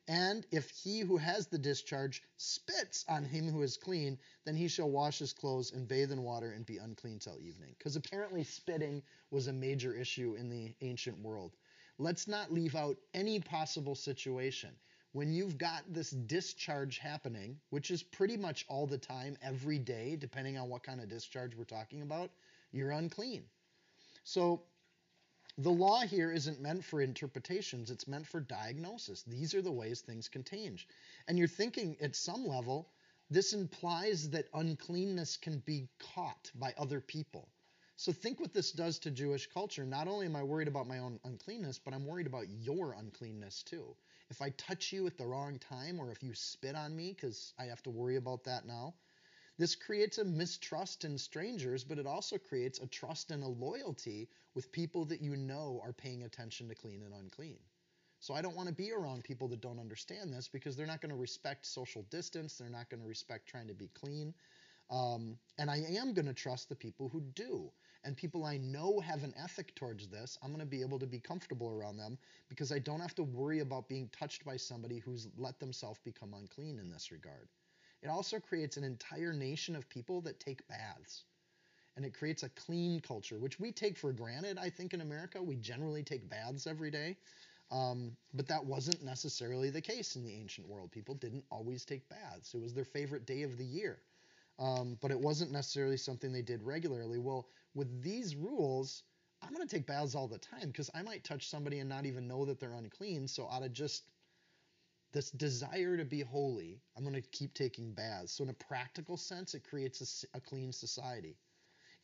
And 0.06 0.46
if 0.50 0.68
he 0.70 1.00
who 1.00 1.16
has 1.16 1.46
the 1.46 1.58
discharge 1.58 2.22
spits 2.36 3.04
on 3.08 3.24
him 3.24 3.48
who 3.48 3.62
is 3.62 3.76
clean, 3.76 4.18
then 4.44 4.54
he 4.54 4.68
shall 4.68 4.90
wash 4.90 5.18
his 5.18 5.32
clothes 5.32 5.72
and 5.72 5.88
bathe 5.88 6.12
in 6.12 6.22
water 6.22 6.52
and 6.52 6.66
be 6.66 6.76
unclean 6.76 7.18
till 7.18 7.38
evening. 7.40 7.74
Because 7.78 7.96
apparently 7.96 8.44
spitting 8.44 9.02
was 9.30 9.46
a 9.46 9.52
major 9.52 9.94
issue 9.94 10.34
in 10.34 10.50
the 10.50 10.74
ancient 10.82 11.18
world. 11.18 11.56
Let's 11.98 12.28
not 12.28 12.52
leave 12.52 12.74
out 12.74 12.98
any 13.14 13.40
possible 13.40 13.94
situation. 13.94 14.76
When 15.14 15.32
you've 15.32 15.58
got 15.58 15.84
this 15.92 16.10
discharge 16.10 16.98
happening, 16.98 17.60
which 17.70 17.92
is 17.92 18.02
pretty 18.02 18.36
much 18.36 18.64
all 18.68 18.84
the 18.84 18.98
time, 18.98 19.38
every 19.42 19.78
day, 19.78 20.16
depending 20.16 20.58
on 20.58 20.68
what 20.68 20.82
kind 20.82 21.00
of 21.00 21.08
discharge 21.08 21.54
we're 21.54 21.62
talking 21.62 22.02
about, 22.02 22.32
you're 22.72 22.90
unclean. 22.90 23.44
So 24.24 24.64
the 25.56 25.70
law 25.70 26.00
here 26.00 26.32
isn't 26.32 26.60
meant 26.60 26.84
for 26.84 27.00
interpretations, 27.00 27.92
it's 27.92 28.08
meant 28.08 28.26
for 28.26 28.40
diagnosis. 28.40 29.22
These 29.22 29.54
are 29.54 29.62
the 29.62 29.70
ways 29.70 30.00
things 30.00 30.28
can 30.28 30.42
change. 30.42 30.88
And 31.28 31.38
you're 31.38 31.46
thinking 31.46 31.96
at 32.00 32.16
some 32.16 32.44
level, 32.44 32.88
this 33.30 33.52
implies 33.52 34.30
that 34.30 34.48
uncleanness 34.52 35.36
can 35.36 35.60
be 35.60 35.88
caught 36.00 36.50
by 36.56 36.74
other 36.76 37.00
people. 37.00 37.48
So 37.94 38.10
think 38.10 38.40
what 38.40 38.52
this 38.52 38.72
does 38.72 38.98
to 38.98 39.12
Jewish 39.12 39.46
culture. 39.46 39.84
Not 39.84 40.08
only 40.08 40.26
am 40.26 40.34
I 40.34 40.42
worried 40.42 40.66
about 40.66 40.88
my 40.88 40.98
own 40.98 41.20
uncleanness, 41.22 41.78
but 41.78 41.94
I'm 41.94 42.04
worried 42.04 42.26
about 42.26 42.48
your 42.48 42.94
uncleanness 42.94 43.62
too. 43.62 43.94
If 44.30 44.40
I 44.42 44.50
touch 44.50 44.92
you 44.92 45.06
at 45.06 45.18
the 45.18 45.26
wrong 45.26 45.58
time 45.58 46.00
or 46.00 46.10
if 46.10 46.22
you 46.22 46.34
spit 46.34 46.74
on 46.74 46.96
me, 46.96 47.12
because 47.12 47.52
I 47.58 47.64
have 47.64 47.82
to 47.84 47.90
worry 47.90 48.16
about 48.16 48.44
that 48.44 48.66
now, 48.66 48.94
this 49.58 49.76
creates 49.76 50.18
a 50.18 50.24
mistrust 50.24 51.04
in 51.04 51.16
strangers, 51.16 51.84
but 51.84 51.98
it 51.98 52.06
also 52.06 52.38
creates 52.38 52.80
a 52.80 52.86
trust 52.86 53.30
and 53.30 53.44
a 53.44 53.48
loyalty 53.48 54.28
with 54.54 54.72
people 54.72 55.04
that 55.06 55.20
you 55.20 55.36
know 55.36 55.80
are 55.84 55.92
paying 55.92 56.24
attention 56.24 56.68
to 56.68 56.74
clean 56.74 57.02
and 57.02 57.14
unclean. 57.14 57.58
So 58.18 58.34
I 58.34 58.42
don't 58.42 58.56
want 58.56 58.68
to 58.68 58.74
be 58.74 58.90
around 58.90 59.22
people 59.22 59.48
that 59.48 59.60
don't 59.60 59.78
understand 59.78 60.32
this 60.32 60.48
because 60.48 60.76
they're 60.76 60.86
not 60.86 61.00
going 61.00 61.10
to 61.10 61.16
respect 61.16 61.66
social 61.66 62.02
distance. 62.10 62.56
They're 62.56 62.70
not 62.70 62.88
going 62.88 63.02
to 63.02 63.08
respect 63.08 63.46
trying 63.46 63.68
to 63.68 63.74
be 63.74 63.90
clean. 63.94 64.34
Um, 64.90 65.38
and 65.58 65.70
I 65.70 65.78
am 65.98 66.14
going 66.14 66.26
to 66.26 66.34
trust 66.34 66.68
the 66.68 66.74
people 66.74 67.08
who 67.08 67.20
do. 67.20 67.70
And 68.04 68.16
people 68.16 68.44
I 68.44 68.58
know 68.58 69.00
have 69.00 69.24
an 69.24 69.34
ethic 69.36 69.74
towards 69.74 70.08
this, 70.08 70.38
I'm 70.42 70.50
going 70.50 70.60
to 70.60 70.66
be 70.66 70.82
able 70.82 70.98
to 70.98 71.06
be 71.06 71.20
comfortable 71.20 71.70
around 71.70 71.96
them 71.96 72.18
because 72.48 72.72
I 72.72 72.78
don't 72.78 73.00
have 73.00 73.14
to 73.16 73.22
worry 73.22 73.60
about 73.60 73.88
being 73.88 74.08
touched 74.10 74.44
by 74.44 74.56
somebody 74.56 74.98
who's 74.98 75.28
let 75.38 75.58
themselves 75.58 76.00
become 76.04 76.34
unclean 76.34 76.78
in 76.78 76.90
this 76.90 77.10
regard. 77.10 77.48
It 78.02 78.08
also 78.08 78.38
creates 78.38 78.76
an 78.76 78.84
entire 78.84 79.32
nation 79.32 79.74
of 79.74 79.88
people 79.88 80.20
that 80.22 80.40
take 80.40 80.66
baths. 80.68 81.24
And 81.96 82.04
it 82.04 82.14
creates 82.14 82.42
a 82.42 82.48
clean 82.50 83.00
culture, 83.00 83.38
which 83.38 83.60
we 83.60 83.72
take 83.72 83.96
for 83.96 84.12
granted, 84.12 84.58
I 84.58 84.68
think, 84.70 84.94
in 84.94 85.00
America. 85.00 85.42
We 85.42 85.56
generally 85.56 86.02
take 86.02 86.28
baths 86.28 86.66
every 86.66 86.90
day. 86.90 87.16
Um, 87.70 88.16
but 88.34 88.48
that 88.48 88.64
wasn't 88.64 89.02
necessarily 89.04 89.70
the 89.70 89.80
case 89.80 90.16
in 90.16 90.24
the 90.24 90.34
ancient 90.34 90.68
world. 90.68 90.92
People 90.92 91.14
didn't 91.14 91.44
always 91.50 91.84
take 91.84 92.08
baths, 92.08 92.54
it 92.54 92.60
was 92.60 92.74
their 92.74 92.84
favorite 92.84 93.26
day 93.26 93.42
of 93.42 93.56
the 93.56 93.64
year 93.64 94.00
um, 94.58 94.98
but 95.00 95.10
it 95.10 95.18
wasn't 95.18 95.50
necessarily 95.50 95.96
something 95.96 96.32
they 96.32 96.42
did 96.42 96.62
regularly. 96.62 97.18
Well, 97.18 97.48
with 97.74 98.02
these 98.02 98.36
rules, 98.36 99.02
I'm 99.42 99.52
going 99.52 99.66
to 99.66 99.76
take 99.76 99.86
baths 99.86 100.14
all 100.14 100.28
the 100.28 100.38
time 100.38 100.68
because 100.68 100.90
I 100.94 101.02
might 101.02 101.24
touch 101.24 101.48
somebody 101.48 101.80
and 101.80 101.88
not 101.88 102.06
even 102.06 102.28
know 102.28 102.44
that 102.46 102.60
they're 102.60 102.72
unclean. 102.72 103.28
So 103.28 103.48
out 103.50 103.62
of 103.62 103.72
just 103.72 104.04
this 105.12 105.30
desire 105.30 105.96
to 105.96 106.04
be 106.04 106.20
holy, 106.20 106.80
I'm 106.96 107.02
going 107.04 107.14
to 107.14 107.28
keep 107.28 107.54
taking 107.54 107.92
baths. 107.92 108.32
So 108.32 108.44
in 108.44 108.50
a 108.50 108.54
practical 108.54 109.16
sense, 109.16 109.54
it 109.54 109.64
creates 109.64 110.26
a, 110.34 110.38
a 110.38 110.40
clean 110.40 110.72
society. 110.72 111.36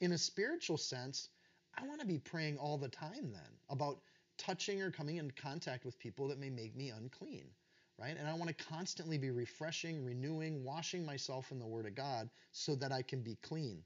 In 0.00 0.12
a 0.12 0.18
spiritual 0.18 0.76
sense, 0.76 1.28
I 1.76 1.86
want 1.86 2.00
to 2.00 2.06
be 2.06 2.18
praying 2.18 2.58
all 2.58 2.78
the 2.78 2.88
time 2.88 3.32
then 3.32 3.58
about 3.68 4.00
touching 4.38 4.82
or 4.82 4.90
coming 4.90 5.16
in 5.16 5.30
contact 5.30 5.84
with 5.84 5.98
people 5.98 6.28
that 6.28 6.38
may 6.38 6.50
make 6.50 6.76
me 6.76 6.90
unclean 6.90 7.50
right? 8.00 8.16
And 8.18 8.26
I 8.26 8.34
want 8.34 8.48
to 8.48 8.64
constantly 8.64 9.18
be 9.18 9.30
refreshing, 9.30 10.04
renewing, 10.04 10.64
washing 10.64 11.04
myself 11.04 11.52
in 11.52 11.58
the 11.58 11.66
Word 11.66 11.86
of 11.86 11.94
God 11.94 12.30
so 12.50 12.74
that 12.76 12.92
I 12.92 13.02
can 13.02 13.20
be 13.20 13.36
clean. 13.42 13.82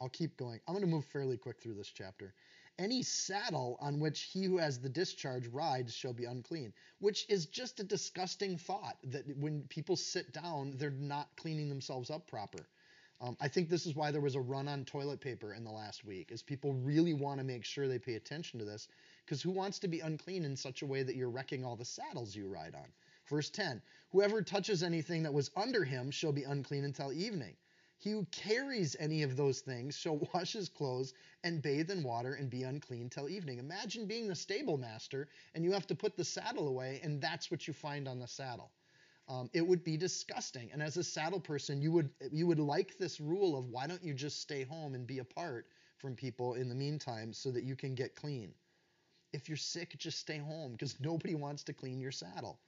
I'll 0.00 0.08
keep 0.08 0.36
going. 0.36 0.60
I'm 0.66 0.74
going 0.74 0.84
to 0.84 0.90
move 0.90 1.04
fairly 1.04 1.36
quick 1.36 1.60
through 1.60 1.74
this 1.74 1.88
chapter. 1.88 2.32
Any 2.78 3.02
saddle 3.02 3.76
on 3.80 4.00
which 4.00 4.22
he 4.32 4.44
who 4.44 4.56
has 4.56 4.80
the 4.80 4.88
discharge 4.88 5.46
rides 5.48 5.94
shall 5.94 6.14
be 6.14 6.24
unclean, 6.24 6.72
which 6.98 7.26
is 7.28 7.44
just 7.44 7.80
a 7.80 7.84
disgusting 7.84 8.56
thought 8.56 8.96
that 9.04 9.24
when 9.36 9.64
people 9.68 9.96
sit 9.96 10.32
down, 10.32 10.78
they're 10.78 10.90
not 10.90 11.36
cleaning 11.36 11.68
themselves 11.68 12.08
up 12.08 12.26
proper. 12.26 12.66
Um, 13.20 13.36
I 13.38 13.48
think 13.48 13.68
this 13.68 13.84
is 13.84 13.94
why 13.94 14.10
there 14.10 14.22
was 14.22 14.34
a 14.34 14.40
run 14.40 14.66
on 14.66 14.86
toilet 14.86 15.20
paper 15.20 15.52
in 15.52 15.62
the 15.62 15.70
last 15.70 16.06
week, 16.06 16.32
is 16.32 16.40
people 16.40 16.72
really 16.72 17.12
want 17.12 17.38
to 17.38 17.44
make 17.44 17.66
sure 17.66 17.86
they 17.86 17.98
pay 17.98 18.14
attention 18.14 18.58
to 18.60 18.64
this 18.64 18.88
because 19.26 19.42
who 19.42 19.50
wants 19.50 19.78
to 19.80 19.88
be 19.88 20.00
unclean 20.00 20.46
in 20.46 20.56
such 20.56 20.80
a 20.80 20.86
way 20.86 21.02
that 21.02 21.16
you're 21.16 21.28
wrecking 21.28 21.62
all 21.62 21.76
the 21.76 21.84
saddles 21.84 22.34
you 22.34 22.48
ride 22.48 22.74
on? 22.74 22.90
Verse 23.28 23.50
10 23.50 23.82
Whoever 24.12 24.40
touches 24.40 24.82
anything 24.82 25.24
that 25.24 25.34
was 25.34 25.50
under 25.54 25.84
him 25.84 26.10
shall 26.10 26.32
be 26.32 26.44
unclean 26.44 26.84
until 26.84 27.12
evening. 27.12 27.56
He 28.00 28.10
who 28.10 28.24
carries 28.32 28.96
any 28.98 29.22
of 29.22 29.36
those 29.36 29.60
things 29.60 29.96
shall 29.96 30.16
wash 30.34 30.54
his 30.54 30.68
clothes 30.68 31.14
and 31.44 31.62
bathe 31.62 31.90
in 31.90 32.02
water 32.02 32.34
and 32.34 32.50
be 32.50 32.64
unclean 32.64 33.10
till 33.10 33.28
evening. 33.28 33.58
Imagine 33.58 34.06
being 34.06 34.26
the 34.26 34.34
stable 34.34 34.78
master 34.78 35.28
and 35.54 35.64
you 35.64 35.72
have 35.72 35.86
to 35.86 35.94
put 35.94 36.16
the 36.16 36.24
saddle 36.24 36.66
away, 36.66 37.00
and 37.04 37.20
that's 37.20 37.50
what 37.52 37.68
you 37.68 37.74
find 37.74 38.08
on 38.08 38.18
the 38.18 38.26
saddle. 38.26 38.72
Um, 39.28 39.50
it 39.52 39.66
would 39.66 39.84
be 39.84 39.96
disgusting. 39.98 40.72
And 40.72 40.82
as 40.82 40.96
a 40.96 41.04
saddle 41.04 41.40
person, 41.40 41.80
you 41.82 41.92
would 41.92 42.10
you 42.32 42.46
would 42.48 42.58
like 42.58 42.96
this 42.96 43.20
rule 43.20 43.56
of 43.56 43.68
why 43.68 43.86
don't 43.86 44.02
you 44.02 44.14
just 44.14 44.40
stay 44.40 44.64
home 44.64 44.94
and 44.94 45.06
be 45.06 45.18
apart 45.18 45.68
from 45.98 46.16
people 46.16 46.54
in 46.54 46.68
the 46.70 46.74
meantime 46.74 47.32
so 47.34 47.52
that 47.52 47.64
you 47.64 47.76
can 47.76 47.94
get 47.94 48.16
clean. 48.16 48.54
If 49.32 49.48
you're 49.48 49.58
sick, 49.58 49.96
just 49.98 50.18
stay 50.18 50.38
home 50.38 50.72
because 50.72 50.98
nobody 51.00 51.34
wants 51.34 51.64
to 51.64 51.74
clean 51.74 52.00
your 52.00 52.12
saddle. 52.12 52.60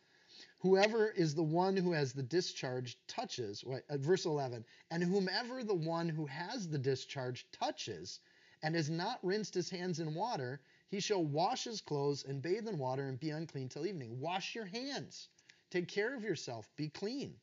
Whoever 0.58 1.10
is 1.10 1.34
the 1.34 1.42
one 1.42 1.76
who 1.76 1.92
has 1.92 2.12
the 2.12 2.22
discharge 2.22 2.96
touches, 3.08 3.64
what, 3.64 3.84
uh, 3.88 3.96
verse 3.96 4.24
11, 4.24 4.64
and 4.90 5.02
whomever 5.02 5.64
the 5.64 5.74
one 5.74 6.08
who 6.08 6.26
has 6.26 6.68
the 6.68 6.78
discharge 6.78 7.46
touches 7.50 8.20
and 8.62 8.74
has 8.76 8.88
not 8.88 9.24
rinsed 9.24 9.54
his 9.54 9.70
hands 9.70 9.98
in 9.98 10.14
water, 10.14 10.60
he 10.88 11.00
shall 11.00 11.24
wash 11.24 11.64
his 11.64 11.80
clothes 11.80 12.24
and 12.24 12.42
bathe 12.42 12.68
in 12.68 12.78
water 12.78 13.08
and 13.08 13.18
be 13.18 13.30
unclean 13.30 13.68
till 13.68 13.86
evening. 13.86 14.20
Wash 14.20 14.54
your 14.54 14.66
hands. 14.66 15.28
Take 15.70 15.88
care 15.88 16.14
of 16.14 16.22
yourself. 16.22 16.70
Be 16.76 16.88
clean. 16.88 17.40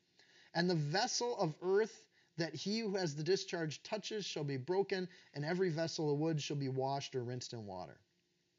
And 0.54 0.70
the 0.70 0.76
vessel 0.76 1.38
of 1.38 1.56
earth 1.62 2.04
that 2.38 2.56
he 2.56 2.80
who 2.80 2.96
has 2.96 3.16
the 3.16 3.24
discharge 3.24 3.84
touches 3.84 4.26
shall 4.26 4.46
be 4.46 4.58
broken, 4.58 5.10
and 5.34 5.44
every 5.44 5.70
vessel 5.70 6.12
of 6.12 6.20
wood 6.20 6.42
shall 6.42 6.58
be 6.58 6.70
washed 6.70 7.16
or 7.16 7.24
rinsed 7.24 7.52
in 7.54 7.66
water. 7.66 8.00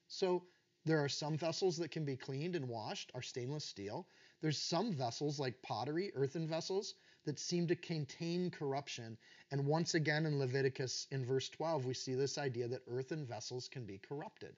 So 0.06 0.44
there 0.84 1.02
are 1.02 1.08
some 1.08 1.36
vessels 1.36 1.78
that 1.78 1.90
can 1.90 2.04
be 2.04 2.16
cleaned 2.16 2.56
and 2.56 2.68
washed, 2.68 3.10
are 3.14 3.22
stainless 3.22 3.64
steel. 3.64 4.06
There's 4.40 4.58
some 4.58 4.92
vessels 4.92 5.38
like 5.38 5.62
pottery, 5.62 6.12
earthen 6.14 6.46
vessels, 6.46 6.94
that 7.24 7.38
seem 7.38 7.66
to 7.68 7.76
contain 7.76 8.50
corruption. 8.50 9.18
And 9.50 9.66
once 9.66 9.94
again 9.94 10.24
in 10.26 10.38
Leviticus 10.38 11.06
in 11.10 11.24
verse 11.24 11.48
12, 11.50 11.84
we 11.84 11.94
see 11.94 12.14
this 12.14 12.38
idea 12.38 12.68
that 12.68 12.82
earthen 12.88 13.26
vessels 13.26 13.68
can 13.68 13.84
be 13.84 13.98
corrupted. 13.98 14.56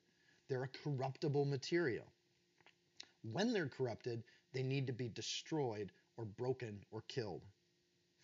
They're 0.49 0.63
a 0.63 0.69
corruptible 0.69 1.45
material. 1.45 2.07
When 3.33 3.53
they're 3.53 3.69
corrupted, 3.69 4.23
they 4.53 4.63
need 4.63 4.87
to 4.87 4.93
be 4.93 5.09
destroyed 5.09 5.91
or 6.17 6.25
broken 6.25 6.85
or 6.91 7.03
killed. 7.09 7.43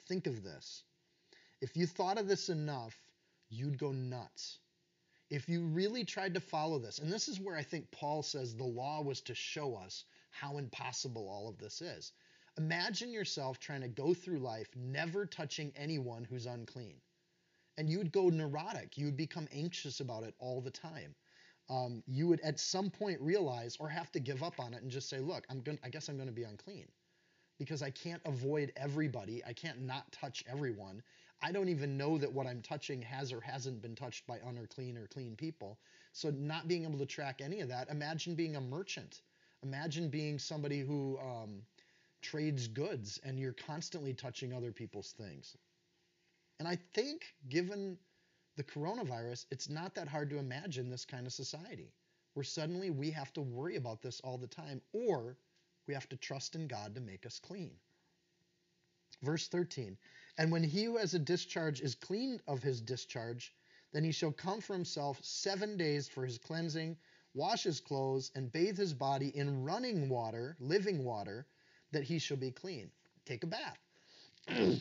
Think 0.07 0.27
of 0.27 0.43
this. 0.43 0.85
If 1.61 1.77
you 1.77 1.87
thought 1.87 2.19
of 2.19 2.29
this 2.29 2.49
enough, 2.49 2.97
you'd 3.49 3.79
go 3.79 3.93
nuts 3.93 4.59
if 5.31 5.49
you 5.49 5.63
really 5.63 6.05
tried 6.05 6.35
to 6.35 6.41
follow 6.41 6.79
this, 6.79 6.99
and 6.99 7.13
this 7.13 7.29
is 7.29 7.41
where 7.41 7.57
I 7.57 7.63
think 7.63 7.91
Paul 7.91 8.23
says 8.23 8.55
the 8.55 8.65
law 8.65 9.03
was 9.03 9.21
to 9.23 9.35
show 9.35 9.77
us 9.77 10.05
how 10.31 10.59
impossible 10.59 11.29
all 11.29 11.49
of 11.49 11.59
this 11.59 11.81
is. 11.81 12.13
Imagine 12.57 13.13
yourself 13.13 13.59
trying 13.59 13.83
to 13.83 13.89
go 13.89 14.15
through 14.15 14.39
life 14.39 14.69
never 14.75 15.27
touching 15.27 15.73
anyone 15.77 16.25
who's 16.25 16.47
unclean. 16.47 17.01
And 17.77 17.89
you 17.89 17.99
would 17.99 18.11
go 18.11 18.29
neurotic. 18.29 18.99
You 18.99 19.07
would 19.07 19.17
become 19.17 19.49
anxious 19.53 20.01
about 20.01 20.25
it 20.25 20.35
all 20.41 20.61
the 20.61 20.71
time. 20.71 21.15
Um, 21.71 22.03
you 22.07 22.27
would 22.27 22.41
at 22.41 22.59
some 22.59 22.91
point 22.91 23.21
realize 23.21 23.77
or 23.79 23.89
have 23.89 24.11
to 24.13 24.21
give 24.21 24.43
up 24.43 24.59
on 24.59 24.75
it 24.75 24.83
and 24.83 24.91
just 24.91 25.09
say, 25.09 25.19
look, 25.19 25.47
I'm 25.49 25.61
going 25.61 25.79
I 25.85 25.89
guess 25.89 26.09
I'm 26.09 26.17
going 26.17 26.29
to 26.29 26.35
be 26.35 26.45
unclean 26.45 26.89
because 27.59 27.83
I 27.83 27.91
can't 27.91 28.23
avoid 28.25 28.73
everybody. 28.77 29.45
I 29.45 29.53
can't 29.53 29.83
not 29.83 30.11
touch 30.13 30.43
everyone. 30.51 31.03
I 31.43 31.53
don't 31.53 31.69
even 31.69 31.97
know 31.97 32.19
that 32.19 32.33
what 32.33 32.47
I'm 32.47 32.63
touching 32.63 33.03
has 33.03 33.33
or 33.33 33.41
hasn't 33.41 33.83
been 33.83 33.95
touched 33.95 34.27
by 34.27 34.39
unclean 34.45 34.97
or 34.97 35.07
clean 35.07 35.37
people. 35.37 35.79
So 36.13 36.31
not 36.31 36.67
being 36.67 36.85
able 36.85 36.99
to 36.99 37.07
track 37.07 37.41
any 37.41 37.61
of 37.61 37.69
that. 37.69 37.91
Imagine 37.91 38.35
being 38.35 38.57
a 38.57 38.61
merchant. 38.61 39.21
Imagine 39.63 40.09
being 40.09 40.39
somebody 40.39 40.81
who 40.81 41.19
um, 41.19 41.63
trades 42.23 42.69
goods 42.69 43.21
and 43.25 43.39
you're 43.39 43.53
constantly 43.53 44.15
touching 44.15 44.53
other 44.53 44.73
people's 44.73 45.13
things. 45.13 45.57
And 46.59 46.67
I 46.67 46.79
think, 46.95 47.35
given 47.49 47.97
the 48.57 48.65
coronavirus, 48.65 49.47
it's 49.51 49.69
not 49.69 49.95
that 49.95 50.09
hard 50.09 50.31
to 50.31 50.39
imagine 50.39 50.91
this 50.91 51.05
kind 51.05 51.27
of 51.27 51.33
society 51.33 51.93
where 52.35 52.45
suddenly 52.45 52.91
we 52.91 53.11
have 53.11 53.33
to 53.33 53.41
worry 53.41 53.77
about 53.77 54.03
this 54.03 54.21
all 54.21 54.39
the 54.39 54.47
time, 54.47 54.81
or 54.93 55.37
we 55.87 55.95
have 55.95 56.09
to 56.09 56.17
trust 56.17 56.55
in 56.55 56.69
God 56.69 56.95
to 56.95 57.01
make 57.01 57.27
us 57.27 57.39
clean. 57.39 57.73
Verse 59.23 59.49
13 59.49 59.97
and 60.39 60.53
when 60.53 60.63
he 60.63 60.85
who 60.85 60.97
has 60.99 61.15
a 61.15 61.19
discharge 61.19 61.81
is 61.81 61.97
clean 61.97 62.41
of 62.47 62.63
his 62.63 62.81
discharge, 62.81 63.53
then 63.93 64.05
he 64.05 64.13
shall 64.13 64.31
come 64.31 64.61
for 64.61 64.73
himself 64.73 65.19
seven 65.25 65.77
days 65.77 66.09
for 66.09 66.25
his 66.25 66.39
cleansing, 66.39 66.97
wash 67.35 67.63
his 67.65 67.81
clothes, 67.81 68.31
and 68.35 68.53
bathe 68.53 68.77
his 68.77 68.95
body 68.95 69.29
in 69.37 69.63
running 69.65 70.09
water, 70.09 70.57
living 70.61 71.05
water, 71.05 71.47
that 71.93 72.05
he 72.05 72.19
shall 72.19 72.37
be 72.37 72.51
clean. 72.51 72.91
Take 73.25 73.45
a 73.45 73.47
bath. 73.47 73.79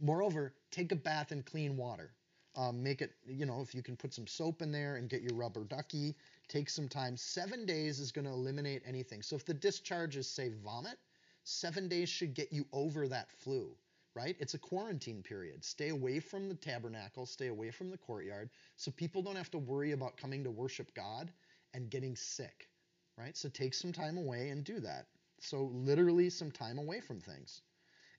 Moreover, 0.00 0.54
take 0.70 0.92
a 0.92 0.96
bath 0.96 1.32
in 1.32 1.42
clean 1.42 1.76
water. 1.76 2.12
Um, 2.56 2.82
make 2.82 3.02
it, 3.02 3.12
you 3.26 3.46
know, 3.46 3.60
if 3.60 3.74
you 3.74 3.82
can 3.82 3.96
put 3.96 4.12
some 4.12 4.26
soap 4.26 4.62
in 4.62 4.72
there 4.72 4.96
and 4.96 5.08
get 5.08 5.22
your 5.22 5.34
rubber 5.34 5.64
ducky, 5.64 6.16
take 6.48 6.68
some 6.68 6.88
time. 6.88 7.16
Seven 7.16 7.66
days 7.66 8.00
is 8.00 8.10
going 8.10 8.24
to 8.24 8.32
eliminate 8.32 8.82
anything. 8.84 9.22
So 9.22 9.36
if 9.36 9.44
the 9.44 9.54
discharge 9.54 10.16
is, 10.16 10.28
say, 10.28 10.50
vomit, 10.64 10.98
seven 11.44 11.88
days 11.88 12.08
should 12.08 12.34
get 12.34 12.52
you 12.52 12.66
over 12.72 13.08
that 13.08 13.30
flu 13.30 13.76
right? 14.14 14.36
It's 14.40 14.54
a 14.54 14.58
quarantine 14.58 15.22
period. 15.22 15.64
Stay 15.64 15.90
away 15.90 16.18
from 16.18 16.48
the 16.48 16.54
tabernacle, 16.56 17.24
stay 17.24 17.46
away 17.48 17.70
from 17.70 17.88
the 17.88 17.96
courtyard, 17.96 18.50
so 18.76 18.90
people 18.90 19.22
don't 19.22 19.36
have 19.36 19.50
to 19.52 19.58
worry 19.58 19.92
about 19.92 20.16
coming 20.16 20.42
to 20.42 20.50
worship 20.50 20.92
God 20.94 21.30
and 21.74 21.90
getting 21.90 22.16
sick, 22.16 22.68
right? 23.16 23.36
So 23.36 23.48
take 23.48 23.74
some 23.74 23.92
time 23.92 24.18
away 24.18 24.50
and 24.50 24.64
do 24.64 24.80
that. 24.80 25.06
So, 25.40 25.64
literally, 25.72 26.30
some 26.30 26.50
time 26.50 26.78
away 26.78 27.00
from 27.00 27.20
things. 27.20 27.62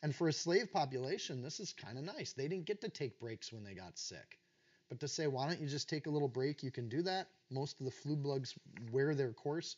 And 0.02 0.16
for 0.16 0.30
a 0.30 0.34
slave 0.34 0.72
population, 0.72 1.42
this 1.42 1.60
is 1.60 1.74
kind 1.74 1.98
of 1.98 2.06
nice. 2.06 2.34
They 2.34 2.48
didn't 2.48 2.66
get 2.66 2.82
to 2.82 2.90
take 2.90 3.20
breaks 3.20 3.52
when 3.52 3.64
they 3.64 3.74
got 3.74 3.98
sick. 3.98 4.40
But 4.90 5.00
to 5.02 5.08
say, 5.08 5.28
why 5.28 5.48
don't 5.48 5.60
you 5.60 5.68
just 5.68 5.90
take 5.90 6.08
a 6.08 6.10
little 6.10 6.28
break? 6.30 6.64
You 6.64 6.72
can 6.72 6.88
do 6.90 7.02
that. 7.04 7.28
Most 7.52 7.80
of 7.80 7.86
the 7.86 7.92
flu 7.92 8.16
bugs 8.16 8.56
wear 8.92 9.14
their 9.14 9.34
course. 9.34 9.76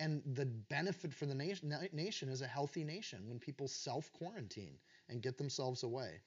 And 0.00 0.22
the 0.34 0.46
benefit 0.46 1.14
for 1.14 1.26
the 1.26 1.34
nation, 1.34 1.74
nation 1.92 2.28
is 2.28 2.42
a 2.42 2.46
healthy 2.46 2.84
nation 2.84 3.28
when 3.28 3.38
people 3.38 3.68
self 3.68 4.12
quarantine 4.12 4.78
and 5.08 5.22
get 5.22 5.38
themselves 5.38 5.82
away. 5.82 6.20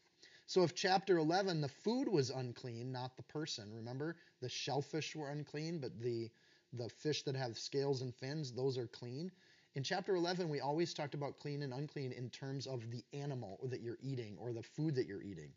So 0.47 0.63
if 0.63 0.75
chapter 0.75 1.17
11, 1.17 1.61
the 1.61 1.67
food 1.69 2.07
was 2.07 2.29
unclean, 2.29 2.91
not 2.91 3.17
the 3.17 3.23
person, 3.23 3.73
remember? 3.73 4.15
The 4.41 4.49
shellfish 4.49 5.15
were 5.15 5.29
unclean, 5.29 5.79
but 5.79 5.99
the, 5.99 6.29
the 6.77 6.89
fish 6.89 7.23
that 7.23 7.35
have 7.35 7.57
scales 7.57 8.01
and 8.01 8.13
fins, 8.15 8.51
those 8.51 8.77
are 8.77 8.87
clean. 8.87 9.31
In 9.75 9.83
chapter 9.83 10.15
11, 10.15 10.49
we 10.49 10.61
always 10.61 10.93
talked 10.93 11.15
about 11.15 11.39
clean 11.39 11.61
and 11.63 11.73
unclean 11.73 12.11
in 12.11 12.29
terms 12.29 12.67
of 12.67 12.89
the 12.91 13.03
animal 13.13 13.59
that 13.69 13.81
you're 13.81 13.99
eating 14.01 14.37
or 14.39 14.53
the 14.53 14.63
food 14.63 14.95
that 14.95 15.07
you're 15.07 15.23
eating. 15.23 15.51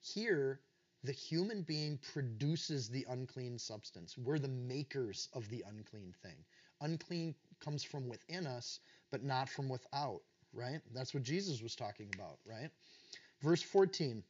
Here, 0.00 0.60
the 1.04 1.12
human 1.12 1.62
being 1.62 1.98
produces 1.98 2.88
the 2.88 3.06
unclean 3.08 3.58
substance. 3.58 4.16
We're 4.16 4.38
the 4.38 4.48
makers 4.48 5.28
of 5.32 5.48
the 5.48 5.64
unclean 5.66 6.14
thing. 6.22 6.44
Unclean 6.80 7.34
comes 7.60 7.82
from 7.82 8.08
within 8.08 8.46
us, 8.46 8.80
but 9.10 9.24
not 9.24 9.48
from 9.48 9.68
without, 9.68 10.22
right? 10.52 10.80
That's 10.92 11.14
what 11.14 11.24
Jesus 11.24 11.62
was 11.62 11.74
talking 11.74 12.10
about, 12.14 12.38
right? 12.44 12.70
Verse 13.42 13.62
14 13.62 14.22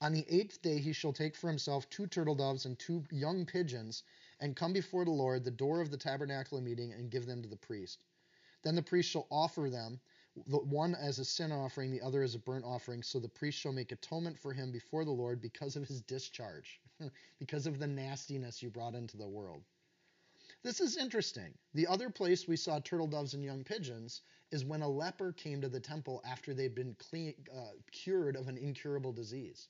On 0.00 0.12
the 0.12 0.24
eighth 0.28 0.62
day 0.62 0.78
he 0.78 0.92
shall 0.92 1.12
take 1.12 1.36
for 1.36 1.48
himself 1.48 1.88
two 1.90 2.06
turtle 2.06 2.36
doves 2.36 2.64
and 2.66 2.78
two 2.78 3.04
young 3.10 3.44
pigeons, 3.44 4.04
and 4.40 4.56
come 4.56 4.72
before 4.72 5.04
the 5.04 5.10
Lord, 5.10 5.44
the 5.44 5.50
door 5.50 5.80
of 5.80 5.90
the 5.90 5.96
tabernacle 5.96 6.60
meeting, 6.60 6.92
and 6.92 7.10
give 7.10 7.26
them 7.26 7.42
to 7.42 7.48
the 7.48 7.56
priest. 7.56 8.02
Then 8.62 8.74
the 8.74 8.82
priest 8.82 9.10
shall 9.10 9.26
offer 9.30 9.70
them 9.70 10.00
the 10.46 10.58
one 10.58 10.94
as 10.94 11.18
a 11.18 11.24
sin 11.24 11.52
offering, 11.52 11.90
the 11.90 12.00
other 12.00 12.22
as 12.22 12.34
a 12.34 12.38
burnt 12.38 12.64
offering. 12.64 13.02
So 13.02 13.18
the 13.18 13.28
priest 13.28 13.58
shall 13.58 13.72
make 13.72 13.92
atonement 13.92 14.38
for 14.38 14.52
him 14.52 14.70
before 14.70 15.04
the 15.04 15.10
Lord 15.10 15.40
because 15.40 15.76
of 15.76 15.86
his 15.86 16.00
discharge, 16.02 16.80
because 17.38 17.66
of 17.66 17.78
the 17.78 17.86
nastiness 17.86 18.62
you 18.62 18.70
brought 18.70 18.94
into 18.94 19.16
the 19.16 19.28
world. 19.28 19.64
This 20.62 20.80
is 20.80 20.96
interesting. 20.96 21.54
The 21.74 21.86
other 21.86 22.10
place 22.10 22.46
we 22.46 22.56
saw 22.56 22.80
turtle 22.80 23.06
doves 23.06 23.34
and 23.34 23.42
young 23.42 23.64
pigeons 23.64 24.20
is 24.50 24.64
when 24.64 24.82
a 24.82 24.88
leper 24.88 25.32
came 25.32 25.60
to 25.62 25.68
the 25.68 25.80
temple 25.80 26.22
after 26.24 26.52
they'd 26.52 26.74
been 26.74 26.94
clean, 26.98 27.34
uh, 27.54 27.70
cured 27.92 28.36
of 28.36 28.48
an 28.48 28.58
incurable 28.58 29.12
disease. 29.12 29.68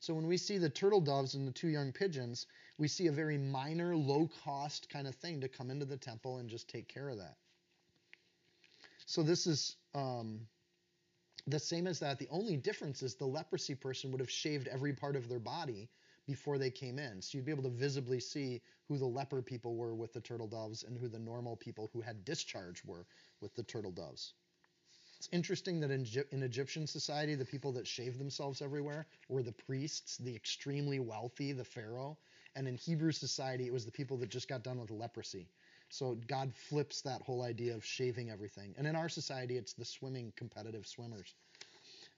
So 0.00 0.14
when 0.14 0.26
we 0.26 0.36
see 0.36 0.58
the 0.58 0.68
turtle 0.68 1.00
doves 1.00 1.34
and 1.34 1.48
the 1.48 1.52
two 1.52 1.68
young 1.68 1.92
pigeons, 1.92 2.46
we 2.78 2.88
see 2.88 3.06
a 3.06 3.12
very 3.12 3.38
minor, 3.38 3.96
low 3.96 4.28
cost 4.44 4.88
kind 4.90 5.06
of 5.06 5.14
thing 5.14 5.40
to 5.40 5.48
come 5.48 5.70
into 5.70 5.86
the 5.86 5.96
temple 5.96 6.38
and 6.38 6.48
just 6.48 6.68
take 6.68 6.88
care 6.88 7.08
of 7.08 7.18
that. 7.18 7.36
So 9.06 9.22
this 9.22 9.46
is 9.46 9.76
um, 9.94 10.40
the 11.46 11.58
same 11.58 11.86
as 11.86 12.00
that. 12.00 12.18
The 12.18 12.28
only 12.30 12.56
difference 12.56 13.02
is 13.02 13.14
the 13.14 13.26
leprosy 13.26 13.74
person 13.74 14.10
would 14.10 14.20
have 14.20 14.30
shaved 14.30 14.68
every 14.68 14.92
part 14.92 15.16
of 15.16 15.28
their 15.28 15.38
body 15.38 15.88
before 16.26 16.58
they 16.58 16.70
came 16.70 16.98
in. 16.98 17.22
So 17.22 17.38
you'd 17.38 17.44
be 17.44 17.52
able 17.52 17.62
to 17.62 17.70
visibly 17.70 18.20
see 18.20 18.60
who 18.88 18.98
the 18.98 19.06
leper 19.06 19.42
people 19.42 19.76
were 19.76 19.94
with 19.94 20.12
the 20.12 20.20
turtle 20.20 20.48
doves 20.48 20.82
and 20.82 20.98
who 20.98 21.08
the 21.08 21.18
normal 21.18 21.56
people 21.56 21.88
who 21.92 22.00
had 22.00 22.24
discharge 22.24 22.84
were 22.84 23.06
with 23.40 23.54
the 23.54 23.62
turtle 23.62 23.92
doves. 23.92 24.34
It's 25.18 25.28
interesting 25.32 25.80
that 25.80 25.90
in, 25.90 26.06
in 26.32 26.42
Egyptian 26.42 26.86
society, 26.86 27.36
the 27.36 27.44
people 27.44 27.72
that 27.72 27.86
shaved 27.86 28.18
themselves 28.18 28.60
everywhere 28.60 29.06
were 29.28 29.42
the 29.42 29.52
priests, 29.52 30.18
the 30.18 30.34
extremely 30.34 30.98
wealthy, 30.98 31.52
the 31.52 31.64
pharaoh. 31.64 32.18
And 32.56 32.66
in 32.66 32.74
Hebrew 32.74 33.12
society, 33.12 33.66
it 33.66 33.72
was 33.72 33.84
the 33.84 33.92
people 33.92 34.16
that 34.16 34.30
just 34.30 34.48
got 34.48 34.64
done 34.64 34.80
with 34.80 34.90
leprosy. 34.90 35.46
So 35.90 36.16
God 36.26 36.52
flips 36.54 37.02
that 37.02 37.22
whole 37.22 37.42
idea 37.42 37.74
of 37.74 37.84
shaving 37.84 38.30
everything. 38.30 38.74
And 38.78 38.86
in 38.86 38.96
our 38.96 39.10
society, 39.10 39.56
it's 39.56 39.74
the 39.74 39.84
swimming 39.84 40.32
competitive 40.36 40.86
swimmers. 40.86 41.34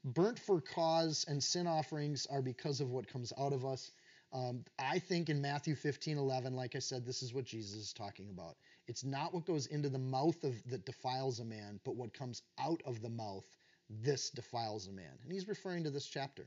Burnt 0.05 0.39
for 0.39 0.61
cause 0.61 1.27
and 1.29 1.43
sin 1.43 1.67
offerings 1.67 2.25
are 2.27 2.41
because 2.41 2.81
of 2.81 2.91
what 2.91 3.09
comes 3.09 3.33
out 3.37 3.53
of 3.53 3.67
us. 3.67 3.91
Um, 4.33 4.65
I 4.79 5.01
think 5.01 5.29
in 5.29 5.43
Matthew 5.43 5.75
15, 5.75 6.17
11, 6.19 6.55
like 6.55 6.77
I 6.77 6.79
said, 6.79 7.05
this 7.05 7.23
is 7.23 7.35
what 7.35 7.45
Jesus 7.45 7.75
is 7.75 7.93
talking 7.93 8.29
about. 8.31 8.57
It's 8.87 9.05
not 9.05 9.35
what 9.35 9.45
goes 9.45 9.67
into 9.67 9.89
the 9.89 9.99
mouth 9.99 10.43
of 10.45 10.55
that 10.71 10.85
defiles 10.85 11.41
a 11.41 11.45
man, 11.45 11.81
but 11.85 11.97
what 11.97 12.15
comes 12.15 12.43
out 12.61 12.81
of 12.87 13.03
the 13.03 13.09
mouth, 13.09 13.47
this 13.89 14.31
defiles 14.31 14.87
a 14.87 14.93
man. 14.93 15.19
And 15.23 15.33
he's 15.33 15.49
referring 15.49 15.85
to 15.85 15.91
this 15.91 16.07
chapter. 16.07 16.47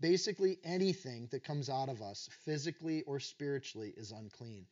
Basically, 0.00 0.58
anything 0.62 1.28
that 1.30 1.44
comes 1.44 1.70
out 1.70 1.88
of 1.88 2.02
us, 2.02 2.28
physically 2.44 3.02
or 3.02 3.18
spiritually, 3.18 3.94
is 3.96 4.12
unclean. 4.12 4.66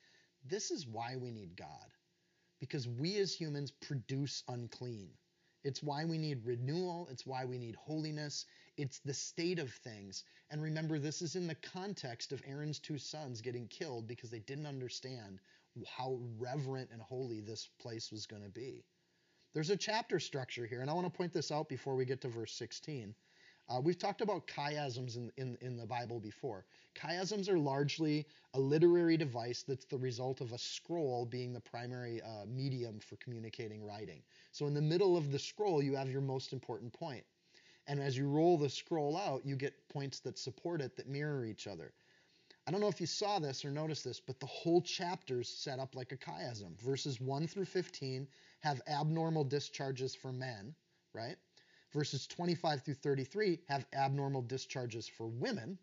This 0.45 0.71
is 0.71 0.87
why 0.87 1.16
we 1.16 1.31
need 1.31 1.57
God, 1.57 1.93
because 2.61 2.87
we 2.87 3.16
as 3.19 3.33
humans 3.33 3.71
produce 3.71 4.43
unclean. 4.49 5.11
It's 5.64 5.83
why 5.83 6.04
we 6.04 6.19
need 6.19 6.45
renewal. 6.45 7.09
It's 7.11 7.25
why 7.25 7.47
we 7.47 7.57
need 7.57 7.75
holiness. 7.75 8.45
It's 8.76 8.99
the 8.99 9.15
state 9.15 9.58
of 9.58 9.73
things. 9.73 10.25
And 10.50 10.63
remember, 10.63 10.99
this 10.99 11.23
is 11.23 11.37
in 11.37 11.47
the 11.47 11.54
context 11.54 12.32
of 12.32 12.43
Aaron's 12.47 12.78
two 12.78 12.99
sons 12.99 13.41
getting 13.41 13.67
killed 13.69 14.06
because 14.06 14.30
they 14.30 14.41
didn't 14.41 14.67
understand 14.67 15.41
how 15.87 16.19
reverent 16.39 16.91
and 16.93 17.00
holy 17.00 17.41
this 17.41 17.71
place 17.80 18.13
was 18.13 18.26
going 18.26 18.43
to 18.43 18.50
be. 18.50 18.84
There's 19.54 19.71
a 19.71 19.76
chapter 19.76 20.21
structure 20.21 20.67
here, 20.67 20.82
and 20.82 20.91
I 20.91 20.95
want 20.95 21.06
to 21.06 21.17
point 21.17 21.32
this 21.32 21.50
out 21.50 21.69
before 21.69 21.95
we 21.95 22.04
get 22.04 22.21
to 22.23 22.28
verse 22.28 22.52
16. 22.52 23.15
Uh, 23.68 23.80
we've 23.80 23.98
talked 23.98 24.20
about 24.20 24.46
chiasms 24.46 25.16
in, 25.16 25.32
in, 25.36 25.56
in 25.60 25.76
the 25.76 25.86
Bible 25.86 26.20
before. 26.20 26.66
Chiasms 26.94 27.48
are 27.48 27.58
largely 27.58 28.26
a 28.52 28.60
literary 28.60 29.16
device 29.16 29.64
that's 29.66 29.86
the 29.86 29.96
result 29.96 30.40
of 30.40 30.52
a 30.52 30.58
scroll 30.58 31.24
being 31.24 31.52
the 31.52 31.60
primary 31.60 32.20
uh, 32.22 32.44
medium 32.46 33.00
for 33.00 33.16
communicating 33.16 33.82
writing. 33.82 34.22
So 34.52 34.66
in 34.66 34.74
the 34.74 34.82
middle 34.82 35.16
of 35.16 35.32
the 35.32 35.38
scroll, 35.38 35.82
you 35.82 35.96
have 35.96 36.10
your 36.10 36.20
most 36.20 36.52
important 36.52 36.92
point. 36.92 37.24
And 37.86 38.00
as 38.00 38.16
you 38.16 38.28
roll 38.28 38.58
the 38.58 38.68
scroll 38.68 39.16
out, 39.16 39.44
you 39.44 39.56
get 39.56 39.88
points 39.88 40.20
that 40.20 40.38
support 40.38 40.80
it 40.80 40.96
that 40.96 41.08
mirror 41.08 41.44
each 41.44 41.66
other. 41.66 41.92
I 42.66 42.70
don't 42.70 42.80
know 42.80 42.88
if 42.88 43.00
you 43.00 43.06
saw 43.06 43.38
this 43.38 43.64
or 43.64 43.70
noticed 43.70 44.04
this, 44.04 44.20
but 44.20 44.40
the 44.40 44.46
whole 44.46 44.80
chapter 44.80 45.40
is 45.40 45.48
set 45.48 45.78
up 45.78 45.94
like 45.94 46.12
a 46.12 46.16
chiasm. 46.16 46.78
Verses 46.80 47.20
1 47.20 47.46
through 47.46 47.66
15 47.66 48.26
have 48.60 48.80
abnormal 48.86 49.44
discharges 49.44 50.14
for 50.14 50.32
men, 50.32 50.74
right? 51.12 51.36
Verses 51.95 52.26
25 52.26 52.83
through 52.83 52.95
33 52.95 53.61
have 53.69 53.87
abnormal 53.95 54.43
discharges 54.43 55.09
for 55.09 55.28
women. 55.28 55.78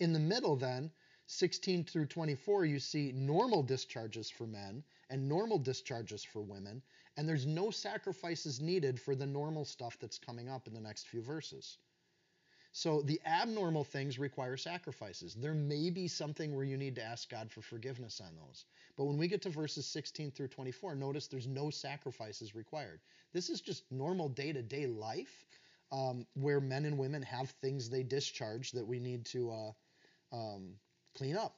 In 0.00 0.12
the 0.12 0.18
middle, 0.18 0.56
then, 0.56 0.90
16 1.28 1.84
through 1.84 2.06
24, 2.06 2.64
you 2.64 2.80
see 2.80 3.12
normal 3.12 3.62
discharges 3.62 4.28
for 4.28 4.46
men 4.46 4.82
and 5.08 5.28
normal 5.28 5.58
discharges 5.58 6.24
for 6.24 6.42
women, 6.42 6.82
and 7.16 7.28
there's 7.28 7.46
no 7.46 7.70
sacrifices 7.70 8.60
needed 8.60 9.00
for 9.00 9.14
the 9.14 9.26
normal 9.26 9.64
stuff 9.64 9.96
that's 10.00 10.18
coming 10.18 10.48
up 10.48 10.66
in 10.66 10.74
the 10.74 10.80
next 10.80 11.06
few 11.06 11.22
verses. 11.22 11.78
So 12.72 13.02
the 13.02 13.20
abnormal 13.24 13.84
things 13.84 14.18
require 14.18 14.56
sacrifices. 14.56 15.34
There 15.34 15.54
may 15.54 15.90
be 15.90 16.06
something 16.06 16.54
where 16.54 16.64
you 16.64 16.76
need 16.76 16.94
to 16.96 17.02
ask 17.04 17.28
God 17.28 17.50
for 17.50 17.62
forgiveness 17.62 18.20
on 18.20 18.36
those. 18.36 18.66
But 18.96 19.06
when 19.06 19.16
we 19.16 19.26
get 19.26 19.42
to 19.42 19.50
verses 19.50 19.86
16 19.86 20.32
through 20.32 20.48
24, 20.48 20.94
notice 20.94 21.26
there's 21.26 21.46
no 21.46 21.70
sacrifices 21.70 22.54
required. 22.54 23.00
This 23.32 23.50
is 23.50 23.60
just 23.60 23.90
normal 23.90 24.28
day 24.28 24.52
to 24.52 24.62
day 24.62 24.86
life 24.86 25.46
um, 25.92 26.26
where 26.34 26.60
men 26.60 26.84
and 26.84 26.98
women 26.98 27.22
have 27.22 27.50
things 27.50 27.88
they 27.88 28.02
discharge 28.02 28.72
that 28.72 28.86
we 28.86 28.98
need 28.98 29.24
to 29.26 29.50
uh, 29.50 30.36
um, 30.36 30.74
clean 31.16 31.36
up. 31.36 31.54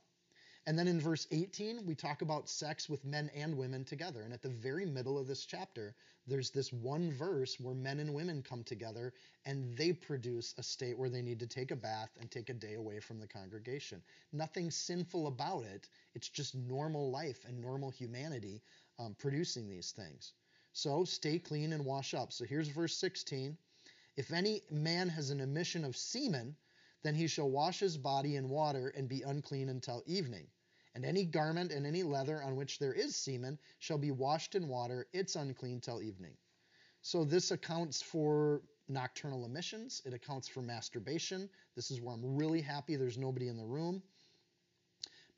And 0.66 0.78
then 0.78 0.88
in 0.88 1.00
verse 1.00 1.26
18, 1.30 1.86
we 1.86 1.94
talk 1.94 2.22
about 2.22 2.48
sex 2.48 2.88
with 2.88 3.04
men 3.04 3.30
and 3.34 3.56
women 3.56 3.84
together. 3.84 4.22
And 4.22 4.32
at 4.32 4.42
the 4.42 4.50
very 4.50 4.84
middle 4.84 5.18
of 5.18 5.26
this 5.26 5.46
chapter, 5.46 5.94
there's 6.26 6.50
this 6.50 6.72
one 6.72 7.10
verse 7.12 7.58
where 7.58 7.74
men 7.74 7.98
and 7.98 8.14
women 8.14 8.42
come 8.42 8.62
together 8.62 9.12
and 9.46 9.76
they 9.76 9.92
produce 9.92 10.54
a 10.58 10.62
state 10.62 10.98
where 10.98 11.08
they 11.08 11.22
need 11.22 11.40
to 11.40 11.46
take 11.46 11.70
a 11.70 11.76
bath 11.76 12.10
and 12.20 12.30
take 12.30 12.50
a 12.50 12.54
day 12.54 12.74
away 12.74 13.00
from 13.00 13.18
the 13.18 13.26
congregation. 13.26 14.02
Nothing 14.32 14.70
sinful 14.70 15.26
about 15.26 15.64
it. 15.64 15.88
It's 16.14 16.28
just 16.28 16.54
normal 16.54 17.10
life 17.10 17.44
and 17.48 17.60
normal 17.60 17.90
humanity 17.90 18.62
um, 18.98 19.16
producing 19.18 19.68
these 19.68 19.92
things. 19.92 20.34
So 20.72 21.04
stay 21.04 21.38
clean 21.38 21.72
and 21.72 21.84
wash 21.84 22.14
up. 22.14 22.32
So 22.32 22.44
here's 22.44 22.68
verse 22.68 22.96
16. 22.96 23.56
If 24.16 24.32
any 24.32 24.62
man 24.70 25.08
has 25.08 25.30
an 25.30 25.40
emission 25.40 25.84
of 25.84 25.96
semen, 25.96 26.56
then 27.02 27.14
he 27.14 27.26
shall 27.26 27.50
wash 27.50 27.80
his 27.80 27.96
body 27.96 28.36
in 28.36 28.48
water 28.48 28.88
and 28.88 29.08
be 29.08 29.22
unclean 29.22 29.68
until 29.68 30.02
evening. 30.06 30.46
And 30.94 31.04
any 31.04 31.24
garment 31.24 31.72
and 31.72 31.86
any 31.86 32.02
leather 32.02 32.42
on 32.42 32.56
which 32.56 32.78
there 32.78 32.92
is 32.92 33.16
semen 33.16 33.58
shall 33.78 33.98
be 33.98 34.10
washed 34.10 34.54
in 34.54 34.68
water, 34.68 35.06
it's 35.12 35.36
unclean 35.36 35.80
till 35.80 36.02
evening. 36.02 36.36
So 37.02 37.24
this 37.24 37.50
accounts 37.50 38.02
for 38.02 38.62
nocturnal 38.88 39.44
emissions, 39.44 40.02
it 40.04 40.12
accounts 40.12 40.48
for 40.48 40.60
masturbation. 40.60 41.48
This 41.76 41.90
is 41.90 42.00
where 42.00 42.14
I'm 42.14 42.36
really 42.36 42.60
happy 42.60 42.96
there's 42.96 43.16
nobody 43.16 43.48
in 43.48 43.56
the 43.56 43.64
room. 43.64 44.02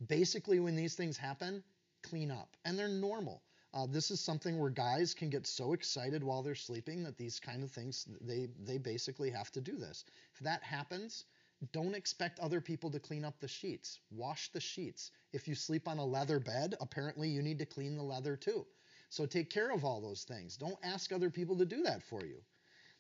Basically, 0.07 0.59
when 0.59 0.75
these 0.75 0.95
things 0.95 1.17
happen, 1.17 1.63
clean 2.03 2.31
up. 2.31 2.57
And 2.65 2.79
they're 2.79 2.89
normal. 2.89 3.43
Uh, 3.75 3.87
this 3.87 4.11
is 4.11 4.21
something 4.21 4.59
where 4.59 4.71
guys 4.71 5.15
can 5.15 5.31
get 5.31 5.47
so 5.47 5.73
excited 5.73 6.23
while 6.23 6.43
they're 6.43 6.55
sleeping 6.55 7.03
that 7.03 7.17
these 7.17 7.41
kind 7.41 7.63
of 7.63 7.71
things 7.71 8.07
they 8.21 8.49
they 8.65 8.77
basically 8.77 9.31
have 9.31 9.51
to 9.51 9.61
do 9.61 9.77
this. 9.77 10.05
If 10.35 10.41
that 10.41 10.63
happens, 10.63 11.25
don't 11.73 11.95
expect 11.95 12.41
other 12.41 12.61
people 12.61 12.91
to 12.91 13.01
clean 13.01 13.25
up 13.25 13.39
the 13.41 13.49
sheets. 13.49 14.01
Wash 14.11 14.51
the 14.51 14.61
sheets. 14.61 15.11
If 15.33 15.49
you 15.49 15.55
sleep 15.55 15.89
on 15.89 15.99
a 15.99 16.05
leather 16.05 16.39
bed, 16.39 16.75
apparently 16.81 17.29
you 17.29 17.41
need 17.41 17.59
to 17.61 17.67
clean 17.67 17.97
the 17.97 18.03
leather 18.03 18.37
too. 18.37 18.67
So 19.09 19.27
take 19.27 19.49
care 19.49 19.71
of 19.71 19.85
all 19.85 20.01
those 20.01 20.25
things. 20.25 20.57
Don't 20.57 20.79
ask 20.83 21.13
other 21.13 21.31
people 21.31 21.57
to 21.59 21.65
do 21.65 21.83
that 21.83 22.03
for 22.03 22.25
you. 22.25 22.43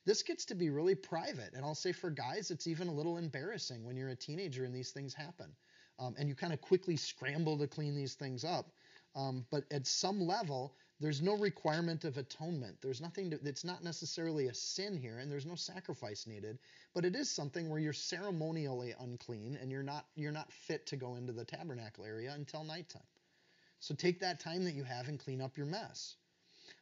This 0.05 0.23
gets 0.23 0.45
to 0.47 0.55
be 0.55 0.71
really 0.71 0.95
private. 0.95 1.55
And 1.55 1.65
I'll 1.65 1.75
say 1.75 1.93
for 1.93 2.11
guys, 2.11 2.51
it's 2.51 2.67
even 2.67 2.89
a 2.89 2.93
little 2.93 3.19
embarrassing 3.19 3.85
when 3.85 3.97
you're 3.97 4.11
a 4.11 4.17
teenager 4.17 4.65
and 4.65 4.75
these 4.75 4.91
things 4.91 5.15
happen. 5.15 5.55
Um, 5.99 6.15
and 6.19 6.29
you 6.29 6.35
kind 6.35 6.53
of 6.53 6.61
quickly 6.61 6.97
scramble 6.97 7.59
to 7.59 7.67
clean 7.67 7.95
these 7.95 8.15
things 8.15 8.45
up. 8.45 8.73
Um, 9.15 9.45
but 9.51 9.65
at 9.71 9.87
some 9.87 10.21
level, 10.21 10.75
there's 11.01 11.21
no 11.21 11.37
requirement 11.37 12.05
of 12.05 12.17
atonement. 12.17 12.77
There's 12.81 13.01
nothing 13.01 13.31
to, 13.31 13.41
it's 13.45 13.65
not 13.65 13.83
necessarily 13.83 14.47
a 14.47 14.55
sin 14.55 14.97
here, 14.97 15.19
and 15.19 15.31
there's 15.31 15.45
no 15.45 15.57
sacrifice 15.57 16.27
needed. 16.27 16.59
But 16.95 17.05
it 17.05 17.17
is 17.17 17.29
something 17.29 17.69
where 17.69 17.81
you're 17.81 17.93
ceremonially 17.93 18.95
unclean 19.01 19.59
and 19.61 19.71
you're 19.71 19.83
not 19.83 20.07
you're 20.15 20.33
not 20.33 20.53
fit 20.53 20.87
to 20.87 20.97
go 20.97 21.17
into 21.17 21.33
the 21.33 21.45
tabernacle 21.45 22.05
area 22.05 22.33
until 22.33 22.63
nighttime. 22.63 23.03
So 23.81 23.95
take 23.95 24.21
that 24.21 24.39
time 24.39 24.63
that 24.65 24.75
you 24.75 24.85
have 24.85 25.09
and 25.09 25.19
clean 25.19 25.41
up 25.41 25.57
your 25.57 25.67
mess. 25.67 26.15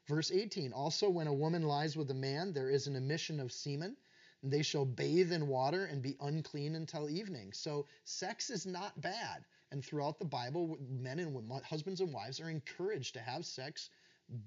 Verse 0.06 0.30
18 0.30 0.74
Also, 0.74 1.08
when 1.08 1.26
a 1.26 1.32
woman 1.32 1.62
lies 1.62 1.96
with 1.96 2.10
a 2.10 2.14
man, 2.14 2.52
there 2.52 2.68
is 2.68 2.86
an 2.86 2.96
emission 2.96 3.40
of 3.40 3.50
semen. 3.50 3.96
And 4.42 4.52
they 4.52 4.62
shall 4.62 4.86
bathe 4.86 5.32
in 5.32 5.48
water 5.48 5.84
and 5.84 6.02
be 6.02 6.16
unclean 6.20 6.74
until 6.74 7.10
evening. 7.10 7.52
So, 7.52 7.86
sex 8.04 8.48
is 8.48 8.64
not 8.66 8.98
bad. 9.00 9.44
And 9.72 9.84
throughout 9.84 10.18
the 10.18 10.24
Bible, 10.24 10.78
men 10.80 11.18
and 11.18 11.52
husbands 11.64 12.00
and 12.00 12.12
wives 12.12 12.40
are 12.40 12.50
encouraged 12.50 13.14
to 13.14 13.20
have 13.20 13.44
sex, 13.46 13.90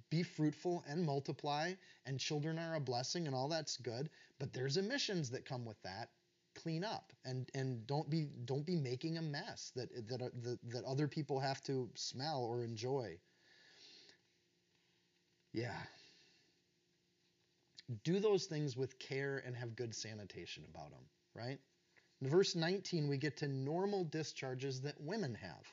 be 0.09 0.23
fruitful, 0.23 0.83
and 0.87 1.05
multiply. 1.05 1.73
And 2.05 2.19
children 2.19 2.59
are 2.59 2.75
a 2.75 2.79
blessing, 2.79 3.27
and 3.27 3.35
all 3.35 3.47
that's 3.47 3.77
good. 3.77 4.09
But 4.39 4.53
there's 4.53 4.77
emissions 4.77 5.29
that 5.31 5.45
come 5.45 5.65
with 5.65 5.81
that 5.83 6.09
clean 6.55 6.83
up 6.83 7.11
and 7.25 7.49
and 7.55 7.85
don't 7.87 8.09
be 8.09 8.27
don't 8.45 8.65
be 8.65 8.75
making 8.75 9.17
a 9.17 9.21
mess 9.21 9.71
that 9.75 9.89
that 10.07 10.21
uh, 10.21 10.29
that, 10.43 10.59
that 10.69 10.83
other 10.83 11.07
people 11.07 11.39
have 11.39 11.61
to 11.63 11.89
smell 11.95 12.43
or 12.43 12.63
enjoy. 12.63 13.17
Yeah. 15.53 15.77
Do 18.03 18.19
those 18.19 18.45
things 18.45 18.75
with 18.77 18.97
care 18.99 19.39
and 19.45 19.55
have 19.55 19.75
good 19.75 19.93
sanitation 19.95 20.63
about 20.65 20.91
them, 20.91 21.03
right? 21.35 21.59
In 22.23 22.29
verse 22.29 22.55
19, 22.55 23.09
we 23.09 23.17
get 23.17 23.35
to 23.35 23.49
normal 23.49 24.05
discharges 24.05 24.79
that 24.79 25.01
women 25.01 25.35
have. 25.35 25.67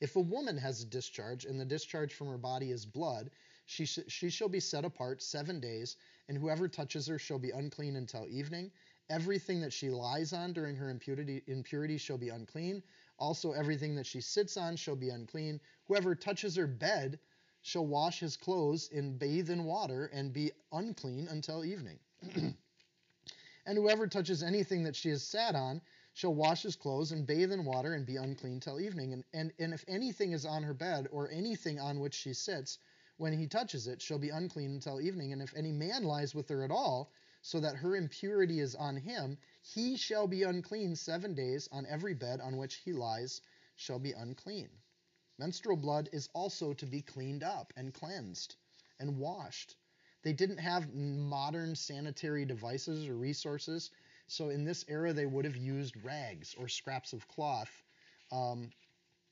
If 0.00 0.14
a 0.14 0.20
woman 0.20 0.56
has 0.56 0.80
a 0.80 0.86
discharge 0.86 1.44
and 1.44 1.58
the 1.58 1.64
discharge 1.64 2.14
from 2.14 2.28
her 2.28 2.38
body 2.38 2.70
is 2.70 2.86
blood, 2.86 3.32
she, 3.64 3.86
sh- 3.86 4.06
she 4.06 4.30
shall 4.30 4.48
be 4.48 4.60
set 4.60 4.84
apart 4.84 5.20
seven 5.20 5.58
days, 5.58 5.96
and 6.28 6.38
whoever 6.38 6.68
touches 6.68 7.08
her 7.08 7.18
shall 7.18 7.40
be 7.40 7.50
unclean 7.50 7.96
until 7.96 8.28
evening. 8.28 8.70
Everything 9.10 9.60
that 9.62 9.72
she 9.72 9.90
lies 9.90 10.32
on 10.32 10.52
during 10.52 10.76
her 10.76 10.90
impurity, 10.90 11.42
impurity 11.48 11.98
shall 11.98 12.18
be 12.18 12.28
unclean. 12.28 12.84
Also, 13.18 13.50
everything 13.50 13.96
that 13.96 14.06
she 14.06 14.20
sits 14.20 14.56
on 14.56 14.76
shall 14.76 14.94
be 14.94 15.08
unclean. 15.08 15.60
Whoever 15.88 16.14
touches 16.14 16.54
her 16.54 16.68
bed 16.68 17.18
shall 17.62 17.84
wash 17.84 18.20
his 18.20 18.36
clothes 18.36 18.88
and 18.92 19.18
bathe 19.18 19.50
in 19.50 19.64
water 19.64 20.06
and 20.12 20.32
be 20.32 20.52
unclean 20.70 21.26
until 21.26 21.64
evening. 21.64 21.98
and 23.66 23.76
whoever 23.76 24.06
touches 24.06 24.44
anything 24.44 24.84
that 24.84 24.94
she 24.94 25.08
has 25.08 25.24
sat 25.24 25.56
on 25.56 25.80
shall 26.16 26.34
wash 26.34 26.62
his 26.62 26.76
clothes 26.76 27.12
and 27.12 27.26
bathe 27.26 27.52
in 27.52 27.62
water 27.62 27.92
and 27.92 28.06
be 28.06 28.16
unclean 28.16 28.58
till 28.58 28.80
evening. 28.80 29.12
And, 29.12 29.24
and, 29.34 29.52
and 29.58 29.74
if 29.74 29.84
anything 29.86 30.32
is 30.32 30.46
on 30.46 30.62
her 30.62 30.72
bed 30.72 31.08
or 31.12 31.30
anything 31.30 31.78
on 31.78 32.00
which 32.00 32.14
she 32.14 32.32
sits, 32.32 32.78
when 33.18 33.34
he 33.38 33.46
touches 33.46 33.86
it, 33.86 34.00
shall 34.00 34.18
be 34.18 34.30
unclean 34.30 34.70
until 34.70 34.98
evening. 34.98 35.34
And 35.34 35.42
if 35.42 35.54
any 35.54 35.72
man 35.72 36.04
lies 36.04 36.34
with 36.34 36.48
her 36.48 36.64
at 36.64 36.70
all, 36.70 37.12
so 37.42 37.60
that 37.60 37.76
her 37.76 37.94
impurity 37.94 38.60
is 38.60 38.74
on 38.74 38.96
him, 38.96 39.36
he 39.60 39.98
shall 39.98 40.26
be 40.26 40.42
unclean 40.42 40.96
seven 40.96 41.34
days. 41.34 41.68
On 41.70 41.84
every 41.84 42.14
bed 42.14 42.40
on 42.40 42.56
which 42.56 42.76
he 42.76 42.94
lies 42.94 43.42
shall 43.74 43.98
be 43.98 44.12
unclean. 44.12 44.70
Menstrual 45.36 45.76
blood 45.76 46.08
is 46.14 46.30
also 46.32 46.72
to 46.72 46.86
be 46.86 47.02
cleaned 47.02 47.42
up 47.42 47.74
and 47.76 47.92
cleansed 47.92 48.56
and 48.98 49.18
washed. 49.18 49.76
They 50.22 50.32
didn't 50.32 50.58
have 50.58 50.94
modern 50.94 51.76
sanitary 51.76 52.46
devices 52.46 53.06
or 53.06 53.16
resources, 53.16 53.90
so 54.26 54.50
in 54.50 54.64
this 54.64 54.84
era 54.88 55.12
they 55.12 55.26
would 55.26 55.44
have 55.44 55.56
used 55.56 55.94
rags 56.04 56.54
or 56.58 56.68
scraps 56.68 57.12
of 57.12 57.26
cloth. 57.28 57.82
Um, 58.32 58.70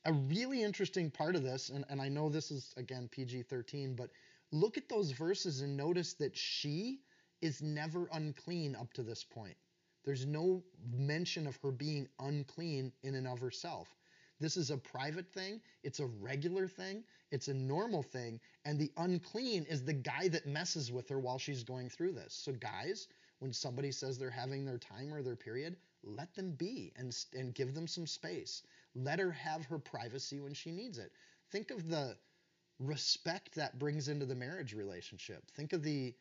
a 0.04 0.12
really 0.12 0.62
interesting 0.62 1.10
part 1.10 1.34
of 1.34 1.42
this, 1.42 1.70
and, 1.70 1.84
and 1.88 2.00
I 2.00 2.08
know 2.08 2.28
this 2.28 2.50
is 2.50 2.72
again 2.76 3.08
PG 3.10 3.42
13, 3.44 3.94
but 3.94 4.10
look 4.52 4.76
at 4.76 4.88
those 4.88 5.10
verses 5.12 5.62
and 5.62 5.76
notice 5.76 6.14
that 6.14 6.36
she 6.36 7.00
is 7.40 7.62
never 7.62 8.08
unclean 8.12 8.76
up 8.76 8.92
to 8.94 9.02
this 9.02 9.24
point. 9.24 9.56
There's 10.04 10.26
no 10.26 10.62
mention 10.92 11.46
of 11.46 11.56
her 11.62 11.70
being 11.70 12.08
unclean 12.18 12.92
in 13.02 13.14
and 13.14 13.26
of 13.26 13.40
herself. 13.40 13.88
This 14.40 14.56
is 14.56 14.70
a 14.70 14.76
private 14.76 15.32
thing, 15.32 15.60
it's 15.82 16.00
a 16.00 16.06
regular 16.06 16.68
thing, 16.68 17.04
it's 17.30 17.48
a 17.48 17.54
normal 17.54 18.02
thing, 18.02 18.40
and 18.64 18.78
the 18.78 18.92
unclean 18.96 19.64
is 19.64 19.84
the 19.84 19.92
guy 19.92 20.28
that 20.28 20.46
messes 20.46 20.92
with 20.92 21.08
her 21.08 21.18
while 21.18 21.38
she's 21.38 21.62
going 21.62 21.88
through 21.88 22.12
this. 22.12 22.34
So, 22.34 22.52
guys, 22.52 23.08
when 23.44 23.52
somebody 23.52 23.92
says 23.92 24.16
they're 24.16 24.30
having 24.30 24.64
their 24.64 24.78
time 24.78 25.12
or 25.12 25.22
their 25.22 25.36
period, 25.36 25.76
let 26.02 26.34
them 26.34 26.52
be 26.52 26.94
and, 26.96 27.14
and 27.34 27.54
give 27.54 27.74
them 27.74 27.86
some 27.86 28.06
space. 28.06 28.62
Let 28.94 29.18
her 29.18 29.32
have 29.32 29.66
her 29.66 29.78
privacy 29.78 30.40
when 30.40 30.54
she 30.54 30.70
needs 30.70 30.96
it. 30.96 31.12
Think 31.50 31.70
of 31.70 31.90
the 31.90 32.16
respect 32.78 33.54
that 33.56 33.78
brings 33.78 34.08
into 34.08 34.24
the 34.24 34.34
marriage 34.34 34.72
relationship. 34.72 35.42
Think 35.50 35.74
of 35.74 35.82
the 35.82 36.14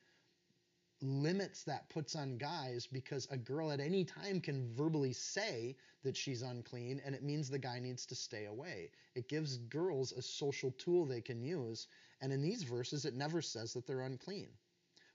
limits 1.02 1.64
that 1.64 1.88
puts 1.88 2.14
on 2.14 2.38
guys 2.38 2.88
because 2.92 3.26
a 3.32 3.38
girl 3.38 3.72
at 3.72 3.80
any 3.80 4.04
time 4.04 4.42
can 4.42 4.68
verbally 4.76 5.14
say 5.14 5.78
that 6.04 6.18
she's 6.18 6.42
unclean 6.42 7.02
and 7.06 7.16
it 7.16 7.24
means 7.24 7.50
the 7.50 7.58
guy 7.58 7.80
needs 7.80 8.06
to 8.08 8.16
stay 8.16 8.48
away. 8.48 8.92
It 9.16 9.30
gives 9.30 9.56
girls 9.56 10.12
a 10.12 10.22
social 10.22 10.72
tool 10.72 11.06
they 11.06 11.22
can 11.22 11.42
use. 11.42 11.88
And 12.20 12.34
in 12.34 12.42
these 12.42 12.64
verses, 12.64 13.06
it 13.06 13.16
never 13.16 13.42
says 13.42 13.72
that 13.76 13.88
they're 13.88 14.02
unclean. 14.02 14.50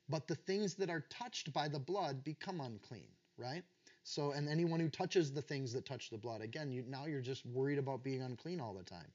But 0.08 0.26
the 0.26 0.34
things 0.34 0.74
that 0.74 0.90
are 0.90 1.04
touched 1.10 1.52
by 1.52 1.68
the 1.68 1.78
blood 1.78 2.24
become 2.24 2.60
unclean, 2.60 3.08
right? 3.36 3.62
So, 4.04 4.32
and 4.32 4.48
anyone 4.48 4.80
who 4.80 4.88
touches 4.88 5.32
the 5.32 5.42
things 5.42 5.72
that 5.74 5.84
touch 5.84 6.08
the 6.08 6.16
blood, 6.16 6.40
again, 6.40 6.72
you, 6.72 6.84
now 6.88 7.06
you're 7.06 7.20
just 7.20 7.44
worried 7.44 7.78
about 7.78 8.02
being 8.02 8.22
unclean 8.22 8.60
all 8.60 8.72
the 8.72 8.84
time. 8.84 9.12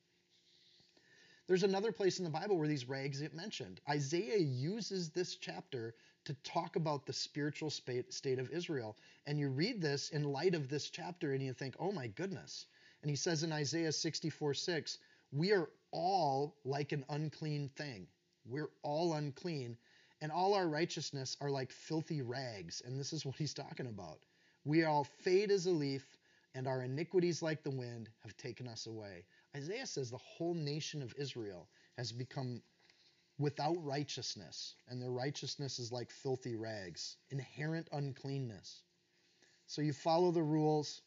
There's 1.48 1.64
another 1.64 1.92
place 1.92 2.20
in 2.20 2.24
the 2.24 2.30
Bible 2.30 2.58
where 2.58 2.68
these 2.68 2.88
rags 2.88 3.20
get 3.20 3.34
mentioned. 3.34 3.82
Isaiah 3.90 4.38
uses 4.38 5.10
this 5.10 5.36
chapter 5.36 5.94
to 6.26 6.34
talk 6.36 6.78
about 6.78 7.06
the 7.06 7.12
spiritual 7.14 7.70
state 7.70 8.40
of 8.40 8.50
Israel. 8.52 8.96
And 9.26 9.38
you 9.38 9.50
read 9.50 9.82
this 9.82 10.10
in 10.10 10.24
light 10.24 10.56
of 10.56 10.70
this 10.70 10.90
chapter 10.90 11.34
and 11.34 11.44
you 11.44 11.54
think, 11.54 11.76
oh 11.80 11.92
my 11.92 12.08
goodness. 12.08 12.66
And 13.02 13.10
he 13.10 13.18
says 13.18 13.44
in 13.44 13.52
Isaiah 13.52 13.92
64 13.92 14.54
6, 14.54 14.98
we 15.34 15.52
are 15.52 15.70
all 15.92 16.56
like 16.64 16.94
an 16.94 17.04
unclean 17.10 17.68
thing. 17.70 18.08
We're 18.46 18.70
all 18.82 19.14
unclean, 19.14 19.78
and 20.24 20.32
all 20.32 20.54
our 20.54 20.70
righteousness 20.70 21.36
are 21.42 21.52
like 21.52 21.70
filthy 21.70 22.22
rags. 22.22 22.82
And 22.86 22.98
this 22.98 23.12
is 23.12 23.26
what 23.26 23.36
he's 23.36 23.54
talking 23.54 23.88
about. 23.88 24.20
We 24.64 24.86
all 24.86 25.04
fade 25.04 25.52
as 25.52 25.66
a 25.66 25.72
leaf, 25.72 26.18
and 26.56 26.66
our 26.66 26.82
iniquities, 26.84 27.42
like 27.42 27.62
the 27.62 27.70
wind, 27.70 28.08
have 28.24 28.38
taken 28.38 28.66
us 28.66 28.88
away. 28.88 29.26
Isaiah 29.54 29.86
says 29.86 30.10
the 30.10 30.18
whole 30.18 30.54
nation 30.54 31.02
of 31.02 31.14
Israel 31.18 31.68
has 31.98 32.14
become 32.14 32.62
without 33.38 33.76
righteousness, 33.84 34.76
and 34.88 35.02
their 35.02 35.12
righteousness 35.12 35.78
is 35.78 35.92
like 35.92 36.10
filthy 36.10 36.56
rags, 36.56 37.18
inherent 37.30 37.90
uncleanness. 37.92 38.82
So 39.68 39.82
you 39.82 39.92
follow 39.92 40.32
the 40.32 40.42
rules. 40.42 41.02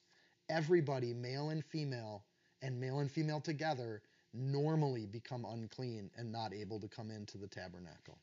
Everybody, 0.51 1.15
male 1.15 1.49
and 1.49 1.65
female, 1.65 2.23
and 2.61 2.79
male 2.79 2.99
and 2.99 3.11
female 3.11 3.41
together, 3.41 4.03
normally 4.35 5.07
become 5.07 5.47
unclean 5.47 6.11
and 6.19 6.31
not 6.31 6.53
able 6.53 6.81
to 6.81 6.89
come 6.89 7.11
into 7.11 7.39
the 7.39 7.49
tabernacle. 7.49 8.19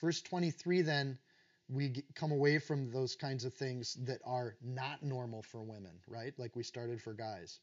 Verse 0.00 0.20
23 0.22 0.82
then, 0.82 1.18
we 1.68 2.04
come 2.14 2.30
away 2.30 2.58
from 2.58 2.90
those 2.90 3.16
kinds 3.16 3.44
of 3.44 3.54
things 3.54 3.94
that 4.04 4.20
are 4.24 4.56
not 4.62 5.02
normal 5.02 5.42
for 5.42 5.62
women, 5.62 5.98
right? 6.06 6.32
Like 6.38 6.54
we 6.54 6.62
started 6.62 7.00
for 7.02 7.12
guys. 7.12 7.60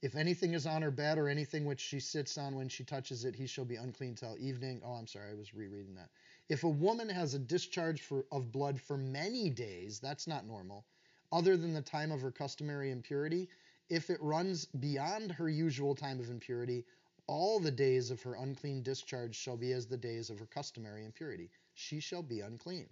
If 0.00 0.16
anything 0.16 0.54
is 0.54 0.66
on 0.66 0.82
her 0.82 0.90
bed 0.90 1.18
or 1.18 1.28
anything 1.28 1.64
which 1.64 1.80
she 1.80 1.98
sits 1.98 2.38
on 2.38 2.54
when 2.54 2.68
she 2.68 2.84
touches 2.84 3.24
it, 3.24 3.34
he 3.34 3.46
shall 3.46 3.64
be 3.64 3.76
unclean 3.76 4.14
till 4.14 4.36
evening. 4.38 4.82
Oh, 4.84 4.92
I'm 4.92 5.06
sorry, 5.06 5.30
I 5.30 5.34
was 5.34 5.54
rereading 5.54 5.94
that. 5.94 6.10
If 6.48 6.64
a 6.64 6.68
woman 6.68 7.08
has 7.08 7.34
a 7.34 7.38
discharge 7.38 8.02
for, 8.02 8.24
of 8.30 8.52
blood 8.52 8.80
for 8.80 8.96
many 8.96 9.50
days, 9.50 9.98
that's 10.00 10.26
not 10.26 10.46
normal, 10.46 10.84
other 11.32 11.56
than 11.56 11.74
the 11.74 11.82
time 11.82 12.12
of 12.12 12.20
her 12.20 12.30
customary 12.30 12.90
impurity. 12.90 13.48
If 13.88 14.10
it 14.10 14.22
runs 14.22 14.66
beyond 14.66 15.32
her 15.32 15.48
usual 15.48 15.94
time 15.94 16.20
of 16.20 16.30
impurity, 16.30 16.84
all 17.26 17.58
the 17.58 17.70
days 17.70 18.10
of 18.10 18.22
her 18.22 18.34
unclean 18.34 18.82
discharge 18.82 19.34
shall 19.34 19.56
be 19.56 19.72
as 19.72 19.86
the 19.86 19.96
days 19.96 20.30
of 20.30 20.38
her 20.38 20.46
customary 20.46 21.04
impurity. 21.04 21.50
She 21.74 22.00
shall 22.00 22.22
be 22.22 22.40
unclean. 22.40 22.88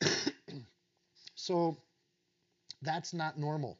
so 1.34 1.76
that's 2.82 3.14
not 3.14 3.38
normal. 3.38 3.78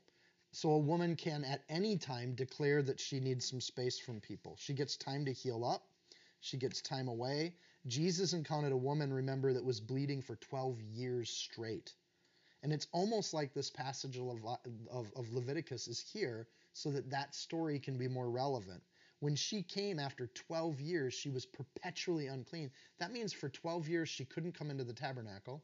So 0.52 0.70
a 0.70 0.78
woman 0.78 1.16
can 1.16 1.44
at 1.44 1.64
any 1.68 1.96
time 1.96 2.34
declare 2.34 2.82
that 2.82 3.00
she 3.00 3.20
needs 3.20 3.48
some 3.48 3.60
space 3.60 3.98
from 3.98 4.20
people. 4.20 4.56
She 4.58 4.74
gets 4.74 4.96
time 4.96 5.24
to 5.24 5.32
heal 5.32 5.64
up, 5.64 5.82
she 6.40 6.56
gets 6.56 6.80
time 6.80 7.08
away. 7.08 7.54
Jesus 7.86 8.32
encountered 8.32 8.72
a 8.72 8.76
woman, 8.76 9.12
remember, 9.12 9.52
that 9.52 9.64
was 9.64 9.80
bleeding 9.80 10.22
for 10.22 10.36
12 10.36 10.80
years 10.80 11.30
straight. 11.30 11.92
And 12.62 12.72
it's 12.72 12.86
almost 12.92 13.34
like 13.34 13.52
this 13.52 13.70
passage 13.70 14.16
of, 14.16 14.44
of, 14.90 15.12
of 15.16 15.32
Leviticus 15.32 15.88
is 15.88 15.98
here 15.98 16.46
so 16.74 16.92
that 16.92 17.10
that 17.10 17.34
story 17.34 17.80
can 17.80 17.98
be 17.98 18.06
more 18.06 18.30
relevant. 18.30 18.82
When 19.22 19.36
she 19.36 19.62
came 19.62 20.00
after 20.00 20.26
12 20.26 20.80
years, 20.80 21.14
she 21.14 21.30
was 21.30 21.46
perpetually 21.46 22.26
unclean. 22.26 22.72
That 22.98 23.12
means 23.12 23.32
for 23.32 23.48
12 23.48 23.86
years 23.86 24.08
she 24.08 24.24
couldn't 24.24 24.58
come 24.58 24.68
into 24.68 24.82
the 24.82 24.92
tabernacle. 24.92 25.62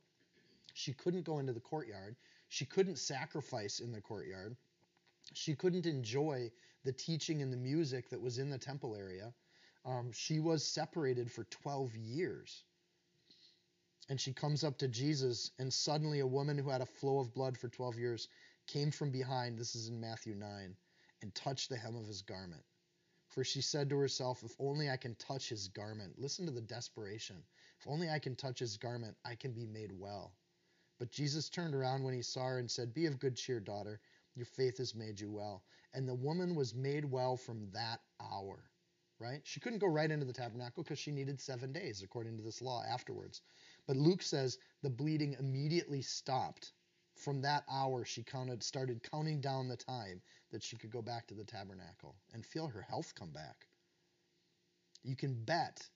She 0.75 0.93
couldn't 0.93 1.25
go 1.25 1.41
into 1.41 1.53
the 1.53 1.59
courtyard. 1.59 2.15
She 2.49 2.65
couldn't 2.65 3.01
sacrifice 3.01 3.81
in 3.81 3.91
the 3.91 4.01
courtyard. 4.01 4.57
She 5.35 5.57
couldn't 5.57 5.87
enjoy 5.87 6.53
the 6.85 6.93
teaching 6.93 7.43
and 7.43 7.53
the 7.53 7.57
music 7.57 8.11
that 8.11 8.21
was 8.21 8.39
in 8.39 8.49
the 8.49 8.59
temple 8.59 8.95
area. 8.95 9.35
Um, 9.85 10.13
she 10.13 10.39
was 10.39 10.65
separated 10.65 11.29
for 11.29 11.43
12 11.43 11.97
years. 11.97 12.63
And 14.09 14.21
she 14.21 14.33
comes 14.33 14.63
up 14.63 14.79
to 14.79 14.87
Jesus, 14.87 15.51
and 15.59 15.73
suddenly 15.73 16.21
a 16.21 16.27
woman 16.29 16.59
who 16.59 16.71
had 16.71 16.81
a 16.81 16.87
flow 16.87 17.19
of 17.19 17.35
blood 17.35 17.59
for 17.59 17.69
12 17.69 17.99
years 17.99 18.29
came 18.69 18.93
from 18.93 19.11
behind, 19.11 19.59
this 19.59 19.75
is 19.75 19.89
in 19.89 20.01
Matthew 20.01 20.37
9, 20.37 20.77
and 21.23 21.35
touched 21.35 21.71
the 21.71 21.77
hem 21.77 21.97
of 21.97 22.07
his 22.07 22.23
garment. 22.23 22.63
For 23.29 23.45
she 23.45 23.61
said 23.61 23.91
to 23.91 23.99
herself, 23.99 24.43
If 24.43 24.55
only 24.59 24.89
I 24.89 24.97
can 24.97 25.15
touch 25.17 25.49
his 25.49 25.69
garment. 25.69 26.19
Listen 26.19 26.47
to 26.47 26.53
the 26.53 26.63
desperation. 26.63 27.45
If 27.79 27.87
only 27.87 28.09
I 28.09 28.19
can 28.19 28.35
touch 28.35 28.59
his 28.59 28.77
garment, 28.77 29.17
I 29.25 29.35
can 29.35 29.53
be 29.53 29.67
made 29.67 29.93
well. 29.93 30.35
But 30.99 31.13
Jesus 31.13 31.49
turned 31.49 31.75
around 31.75 32.03
when 32.03 32.15
he 32.15 32.23
saw 32.23 32.47
her 32.47 32.59
and 32.59 32.71
said, 32.71 32.95
Be 32.95 33.07
of 33.07 33.21
good 33.21 33.37
cheer, 33.37 33.61
daughter. 33.61 34.01
Your 34.35 34.47
faith 34.47 34.79
has 34.79 34.95
made 34.95 35.21
you 35.21 35.31
well. 35.31 35.63
And 35.93 36.09
the 36.09 36.15
woman 36.15 36.55
was 36.55 36.75
made 36.75 37.05
well 37.05 37.37
from 37.37 37.71
that 37.73 38.01
hour. 38.21 38.71
Right? 39.21 39.41
She 39.45 39.61
couldn't 39.61 39.81
go 39.81 39.89
right 39.89 40.11
into 40.11 40.27
the 40.27 40.33
tabernacle 40.33 40.83
because 40.83 40.99
she 40.99 41.11
needed 41.11 41.41
seven 41.41 41.73
days, 41.73 42.03
according 42.03 42.37
to 42.37 42.43
this 42.43 42.63
law, 42.63 42.83
afterwards. 42.85 43.43
But 43.87 43.97
Luke 43.97 44.23
says 44.23 44.59
the 44.83 44.91
bleeding 44.91 45.35
immediately 45.39 46.03
stopped. 46.03 46.73
From 47.19 47.43
that 47.43 47.65
hour, 47.69 48.05
she 48.05 48.23
counted, 48.23 48.63
started 48.63 49.03
counting 49.03 49.41
down 49.41 49.67
the 49.67 49.77
time 49.77 50.23
that 50.51 50.63
she 50.63 50.77
could 50.77 50.93
go 50.93 51.03
back 51.03 51.27
to 51.27 51.35
the 51.35 51.45
tabernacle 51.45 52.15
and 52.33 52.47
feel 52.47 52.69
her 52.69 52.81
health 52.81 53.13
come 53.17 53.33
back. 53.33 53.67
You 55.03 55.17
can 55.17 55.35
bet 55.45 55.89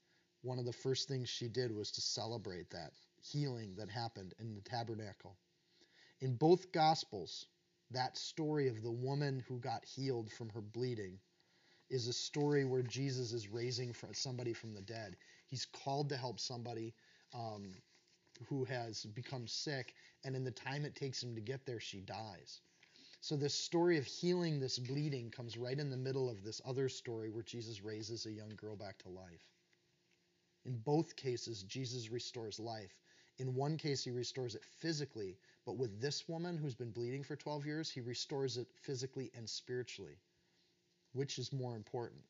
one 0.43 0.59
of 0.59 0.65
the 0.65 0.73
first 0.73 1.07
things 1.07 1.29
she 1.29 1.49
did 1.49 1.71
was 1.71 1.93
to 1.93 2.01
celebrate 2.01 2.71
that 2.71 2.93
healing 3.21 3.77
that 3.77 3.89
happened 3.89 4.35
in 4.41 4.55
the 4.57 4.61
tabernacle. 4.63 5.37
In 6.21 6.35
both 6.35 6.73
Gospels, 6.73 7.47
that 7.93 8.19
story 8.19 8.67
of 8.67 8.83
the 8.83 8.91
woman 8.91 9.45
who 9.47 9.61
got 9.61 9.85
healed 9.85 10.31
from 10.33 10.49
her 10.51 10.61
bleeding 10.61 11.21
is 11.89 12.09
a 12.09 12.13
story 12.13 12.65
where 12.65 12.83
Jesus 12.83 13.33
is 13.33 13.49
raising 13.49 13.95
somebody 14.13 14.53
from 14.53 14.75
the 14.75 14.83
dead. 14.83 15.17
He's 15.47 15.67
called 15.67 16.09
to 16.09 16.17
help 16.17 16.41
somebody 16.41 16.95
um, 17.33 17.75
who 18.49 18.65
has 18.65 19.05
become 19.05 19.47
sick, 19.47 19.95
and 20.25 20.37
in 20.37 20.45
the 20.45 20.51
time 20.51 20.85
it 20.85 20.95
takes 20.95 21.23
him 21.23 21.35
to 21.35 21.41
get 21.41 21.67
there, 21.67 21.81
she 21.81 22.01
dies. 22.01 22.61
So, 23.21 23.37
this 23.37 23.55
story 23.55 23.99
of 23.99 24.05
healing 24.05 24.59
this 24.59 24.79
bleeding 24.79 25.31
comes 25.31 25.57
right 25.57 25.79
in 25.79 25.91
the 25.91 25.97
middle 25.97 26.29
of 26.29 26.43
this 26.43 26.61
other 26.65 26.89
story 26.89 27.31
where 27.31 27.45
Jesus 27.45 27.83
raises 27.83 28.27
a 28.27 28.33
young 28.33 28.57
girl 28.57 28.75
back 28.75 28.99
to 28.99 29.09
life. 29.09 29.47
In 30.65 30.79
both 30.79 31.15
cases, 31.15 31.63
Jesus 31.63 32.11
restores 32.11 32.59
life. 32.59 32.95
In 33.39 33.55
one 33.55 33.77
case, 33.77 34.05
he 34.05 34.11
restores 34.11 34.55
it 34.55 34.65
physically, 34.65 35.39
but 35.65 35.77
with 35.77 36.01
this 36.01 36.29
woman 36.29 36.57
who's 36.57 36.75
been 36.75 36.91
bleeding 36.91 37.23
for 37.23 37.37
12 37.37 37.65
years, 37.65 37.91
he 37.91 38.01
restores 38.01 38.57
it 38.57 38.69
physically 38.75 39.31
and 39.35 39.49
spiritually. 39.49 40.19
Which 41.13 41.39
is 41.39 41.53
more 41.53 41.77
important? 41.77 42.23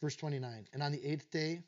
Verse 0.00 0.16
29 0.16 0.66
And 0.72 0.82
on 0.82 0.92
the 0.92 1.04
eighth 1.04 1.30
day, 1.30 1.62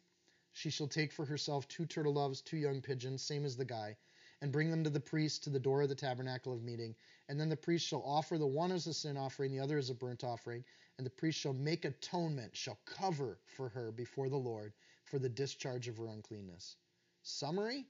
she 0.59 0.71
shall 0.71 0.89
take 0.89 1.13
for 1.13 1.25
herself 1.25 1.69
two 1.69 1.87
turtle 1.87 2.15
doves, 2.15 2.41
two 2.41 2.57
young 2.57 2.83
pigeons, 2.83 3.23
same 3.23 3.45
as 3.45 3.57
the 3.57 3.65
guy, 3.65 3.97
and 4.41 4.51
bring 4.51 4.73
them 4.73 4.83
to 4.83 4.91
the 4.91 4.99
priest 4.99 5.45
to 5.45 5.51
the 5.51 5.61
door 5.61 5.83
of 5.83 5.89
the 5.89 5.95
tabernacle 5.95 6.53
of 6.53 6.65
meeting. 6.65 6.97
And 7.29 7.39
then 7.39 7.49
the 7.49 7.57
priest 7.57 7.87
shall 7.87 8.03
offer 8.05 8.39
the 8.39 8.47
one 8.47 8.73
as 8.73 8.89
a 8.89 8.93
sin 8.93 9.17
offering, 9.17 9.53
the 9.53 9.61
other 9.61 9.79
as 9.79 9.89
a 9.89 9.95
burnt 9.95 10.25
offering. 10.25 10.65
And 10.97 11.07
the 11.07 11.11
priest 11.11 11.39
shall 11.39 11.53
make 11.53 11.85
atonement, 11.85 12.57
shall 12.57 12.81
cover 12.87 13.39
for 13.47 13.69
her 13.69 13.93
before 13.93 14.29
the 14.29 14.37
Lord 14.37 14.73
for 15.05 15.21
the 15.21 15.29
discharge 15.29 15.87
of 15.87 15.97
her 15.97 16.09
uncleanness. 16.09 16.75
Summary 17.23 17.87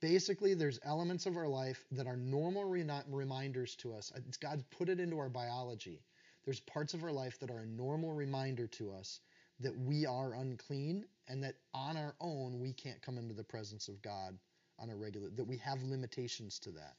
basically, 0.00 0.54
there's 0.54 0.80
elements 0.82 1.26
of 1.26 1.36
our 1.36 1.46
life 1.46 1.84
that 1.92 2.08
are 2.08 2.16
normal 2.16 2.64
reminders 2.64 3.76
to 3.76 3.94
us. 3.94 4.10
It's 4.16 4.36
God 4.36 4.64
put 4.72 4.88
it 4.88 4.98
into 4.98 5.20
our 5.20 5.28
biology. 5.28 6.02
There's 6.44 6.58
parts 6.58 6.94
of 6.94 7.04
our 7.04 7.12
life 7.12 7.38
that 7.38 7.50
are 7.52 7.60
a 7.60 7.66
normal 7.66 8.12
reminder 8.12 8.66
to 8.66 8.90
us 8.92 9.20
that 9.62 9.76
we 9.78 10.06
are 10.06 10.34
unclean 10.34 11.04
and 11.28 11.42
that 11.42 11.56
on 11.72 11.96
our 11.96 12.14
own 12.20 12.60
we 12.60 12.72
can't 12.72 13.00
come 13.02 13.18
into 13.18 13.34
the 13.34 13.44
presence 13.44 13.88
of 13.88 14.02
God 14.02 14.38
on 14.78 14.90
a 14.90 14.96
regular 14.96 15.30
that 15.30 15.46
we 15.46 15.56
have 15.58 15.82
limitations 15.82 16.58
to 16.60 16.70
that. 16.72 16.96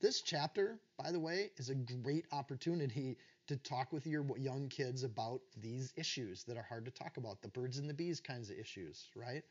This 0.00 0.20
chapter, 0.20 0.78
by 0.96 1.10
the 1.10 1.18
way, 1.18 1.50
is 1.56 1.70
a 1.70 1.74
great 1.74 2.26
opportunity 2.30 3.16
to 3.48 3.56
talk 3.56 3.92
with 3.92 4.06
your 4.06 4.24
young 4.36 4.68
kids 4.68 5.02
about 5.02 5.40
these 5.56 5.92
issues 5.96 6.44
that 6.44 6.56
are 6.56 6.62
hard 6.62 6.84
to 6.84 6.90
talk 6.90 7.16
about, 7.16 7.42
the 7.42 7.48
birds 7.48 7.78
and 7.78 7.90
the 7.90 7.94
bees 7.94 8.20
kinds 8.20 8.50
of 8.50 8.58
issues, 8.58 9.08
right? 9.16 9.42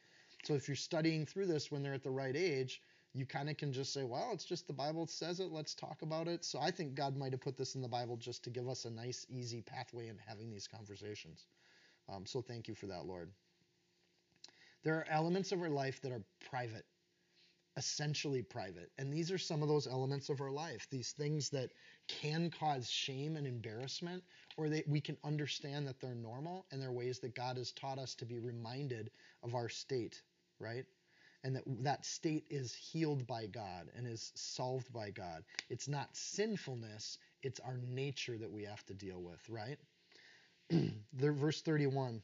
So 0.43 0.53
if 0.53 0.69
you're 0.69 0.75
studying 0.75 1.25
through 1.25 1.47
this 1.47 1.71
when 1.71 1.83
they're 1.83 1.95
at 1.95 2.03
the 2.03 2.11
right 2.11 2.35
age, 2.35 2.81
you 3.13 3.25
kind 3.25 3.49
of 3.49 3.57
can 3.57 3.73
just 3.73 3.91
say, 3.91 4.03
well, 4.03 4.29
it's 4.31 4.45
just 4.45 4.67
the 4.67 4.73
Bible 4.73 5.07
says 5.07 5.39
it, 5.39 5.51
let's 5.51 5.73
talk 5.73 6.01
about 6.01 6.27
it. 6.27 6.45
So 6.45 6.59
I 6.59 6.71
think 6.71 6.93
God 6.93 7.17
might 7.17 7.31
have 7.31 7.41
put 7.41 7.57
this 7.57 7.75
in 7.75 7.81
the 7.81 7.87
Bible 7.87 8.15
just 8.15 8.43
to 8.43 8.49
give 8.49 8.69
us 8.69 8.85
a 8.85 8.91
nice, 8.91 9.25
easy 9.29 9.61
pathway 9.61 10.07
in 10.07 10.17
having 10.25 10.51
these 10.51 10.67
conversations. 10.67 11.45
Um, 12.09 12.25
so 12.25 12.41
thank 12.41 12.67
you 12.67 12.75
for 12.75 12.87
that, 12.87 13.05
Lord. 13.05 13.31
There 14.83 14.95
are 14.95 15.07
elements 15.09 15.51
of 15.51 15.61
our 15.61 15.69
life 15.69 16.01
that 16.01 16.11
are 16.11 16.23
private, 16.49 16.85
essentially 17.75 18.41
private. 18.41 18.91
And 18.97 19.11
these 19.11 19.31
are 19.31 19.37
some 19.37 19.61
of 19.61 19.67
those 19.67 19.87
elements 19.87 20.29
of 20.29 20.41
our 20.41 20.51
life, 20.51 20.87
these 20.89 21.11
things 21.11 21.49
that 21.49 21.71
can 22.07 22.49
cause 22.49 22.89
shame 22.89 23.35
and 23.35 23.45
embarrassment, 23.45 24.23
or 24.55 24.69
that 24.69 24.87
we 24.87 25.01
can 25.01 25.17
understand 25.23 25.87
that 25.87 25.99
they're 25.99 26.15
normal 26.15 26.65
and 26.71 26.81
they're 26.81 26.91
ways 26.91 27.19
that 27.19 27.35
God 27.35 27.57
has 27.57 27.71
taught 27.73 27.99
us 27.99 28.15
to 28.15 28.25
be 28.25 28.39
reminded 28.39 29.11
of 29.43 29.55
our 29.55 29.69
state, 29.69 30.21
right? 30.59 30.85
And 31.43 31.55
that 31.55 31.63
that 31.83 32.05
state 32.05 32.45
is 32.49 32.73
healed 32.73 33.27
by 33.27 33.45
God 33.47 33.89
and 33.95 34.07
is 34.07 34.31
solved 34.35 34.91
by 34.93 35.11
God. 35.11 35.43
It's 35.69 35.87
not 35.87 36.15
sinfulness, 36.15 37.17
it's 37.43 37.59
our 37.59 37.77
nature 37.77 38.37
that 38.37 38.51
we 38.51 38.63
have 38.63 38.85
to 38.85 38.93
deal 38.93 39.21
with, 39.21 39.47
right? 39.49 39.77
verse 41.13 41.61
31 41.61 42.21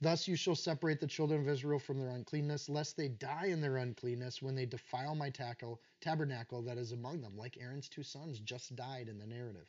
Thus 0.00 0.28
you 0.28 0.36
shall 0.36 0.54
separate 0.54 1.00
the 1.00 1.06
children 1.06 1.40
of 1.40 1.48
Israel 1.48 1.78
from 1.78 1.98
their 1.98 2.10
uncleanness, 2.10 2.68
lest 2.68 2.96
they 2.96 3.08
die 3.08 3.46
in 3.46 3.60
their 3.60 3.78
uncleanness 3.78 4.42
when 4.42 4.54
they 4.54 4.66
defile 4.66 5.14
my 5.14 5.30
tabernacle 5.30 6.62
that 6.62 6.76
is 6.76 6.92
among 6.92 7.22
them, 7.22 7.36
like 7.36 7.56
Aaron's 7.58 7.88
two 7.88 8.02
sons 8.02 8.38
just 8.40 8.76
died 8.76 9.08
in 9.08 9.18
the 9.18 9.26
narrative. 9.26 9.66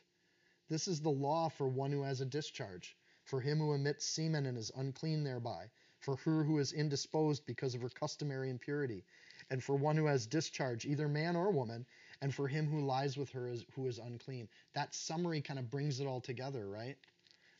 This 0.68 0.88
is 0.88 1.00
the 1.00 1.08
law 1.08 1.48
for 1.48 1.68
one 1.68 1.90
who 1.90 2.02
has 2.02 2.20
a 2.20 2.26
discharge, 2.26 2.96
for 3.24 3.40
him 3.40 3.58
who 3.58 3.72
emits 3.72 4.04
semen 4.04 4.46
and 4.46 4.58
is 4.58 4.70
unclean 4.76 5.24
thereby, 5.24 5.70
for 6.00 6.16
her 6.16 6.44
who 6.44 6.58
is 6.58 6.72
indisposed 6.72 7.46
because 7.46 7.74
of 7.74 7.80
her 7.82 7.88
customary 7.88 8.50
impurity, 8.50 9.04
and 9.48 9.64
for 9.64 9.74
one 9.74 9.96
who 9.96 10.06
has 10.06 10.26
discharge, 10.26 10.84
either 10.84 11.08
man 11.08 11.34
or 11.34 11.50
woman, 11.50 11.86
and 12.22 12.34
for 12.34 12.48
him 12.48 12.66
who 12.66 12.80
lies 12.84 13.16
with 13.16 13.30
her 13.30 13.48
is, 13.48 13.64
who 13.74 13.86
is 13.86 13.98
unclean. 13.98 14.48
That 14.74 14.94
summary 14.94 15.40
kind 15.40 15.58
of 15.58 15.70
brings 15.70 16.00
it 16.00 16.06
all 16.06 16.20
together, 16.20 16.68
right? 16.68 16.96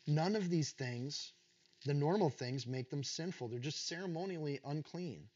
None 0.07 0.37
of 0.37 0.49
these 0.51 0.73
things 0.73 1.33
the 1.85 1.95
normal 1.95 2.31
things 2.31 2.67
make 2.67 2.91
them 2.91 3.05
sinful. 3.05 3.49
They're 3.49 3.59
just 3.59 3.87
ceremonially 3.87 4.61
unclean. 4.65 5.29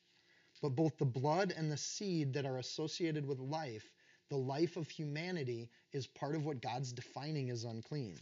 But 0.63 0.71
both 0.71 0.99
the 0.99 1.05
blood 1.05 1.55
and 1.57 1.71
the 1.71 1.77
seed 1.77 2.35
that 2.35 2.45
are 2.45 2.59
associated 2.59 3.27
with 3.27 3.39
life, 3.39 3.89
the 4.29 4.37
life 4.37 4.77
of 4.77 4.89
humanity, 4.89 5.71
is 5.93 6.07
part 6.07 6.35
of 6.35 6.45
what 6.45 6.61
God's 6.61 6.93
defining 6.93 7.51
as 7.51 7.65
unclean. 7.65 8.19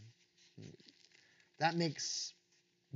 That 1.59 1.75
makes 1.75 2.33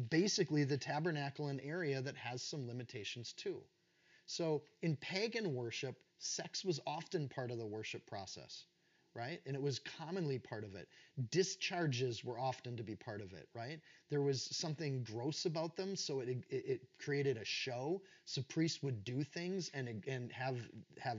basically 0.09 0.63
the 0.63 0.77
tabernacle 0.77 1.47
an 1.47 1.59
area 1.59 2.01
that 2.01 2.15
has 2.15 2.41
some 2.41 2.67
limitations 2.67 3.33
too. 3.33 3.61
So 4.25 4.63
in 4.81 4.95
pagan 4.95 5.53
worship, 5.53 5.99
sex 6.23 6.63
was 6.63 6.79
often 6.87 7.29
part 7.29 7.51
of 7.51 7.57
the 7.57 7.65
worship 7.65 8.05
process 8.07 8.65
right? 9.15 9.41
And 9.45 9.55
it 9.55 9.61
was 9.61 9.79
commonly 9.79 10.39
part 10.39 10.63
of 10.63 10.75
it. 10.75 10.87
Discharges 11.29 12.23
were 12.23 12.39
often 12.39 12.75
to 12.77 12.83
be 12.83 12.95
part 12.95 13.21
of 13.21 13.33
it, 13.33 13.47
right? 13.53 13.79
There 14.09 14.21
was 14.21 14.41
something 14.43 15.03
gross 15.03 15.45
about 15.45 15.75
them, 15.75 15.95
so 15.95 16.19
it, 16.21 16.29
it, 16.29 16.45
it 16.49 16.81
created 16.99 17.37
a 17.37 17.45
show. 17.45 18.01
So 18.25 18.41
priests 18.41 18.81
would 18.81 19.03
do 19.03 19.23
things 19.23 19.69
and 19.73 20.03
and 20.07 20.31
have 20.31 20.57
have 20.99 21.17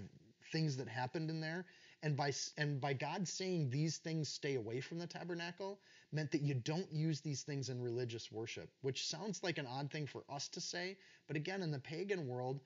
things 0.53 0.77
that 0.77 0.89
happened 0.89 1.31
in 1.31 1.41
there. 1.41 1.65
And 2.03 2.17
by 2.17 2.33
and 2.59 2.81
by 2.81 2.93
God 2.93 3.27
saying 3.27 3.71
these 3.71 3.99
things 3.99 4.29
stay 4.29 4.57
away 4.57 4.81
from 4.81 4.99
the 4.99 5.07
tabernacle 5.07 5.79
meant 6.13 6.31
that 6.33 6.43
you 6.43 6.55
don't 6.55 6.93
use 6.93 7.21
these 7.21 7.43
things 7.43 7.69
in 7.71 7.81
religious 7.81 8.31
worship, 8.31 8.69
which 8.83 9.07
sounds 9.07 9.43
like 9.43 9.59
an 9.59 9.67
odd 9.67 9.91
thing 9.91 10.07
for 10.07 10.25
us 10.29 10.49
to 10.49 10.61
say, 10.61 10.97
but 11.27 11.37
again, 11.37 11.63
in 11.63 11.71
the 11.71 11.79
pagan 11.79 12.29
world, 12.29 12.61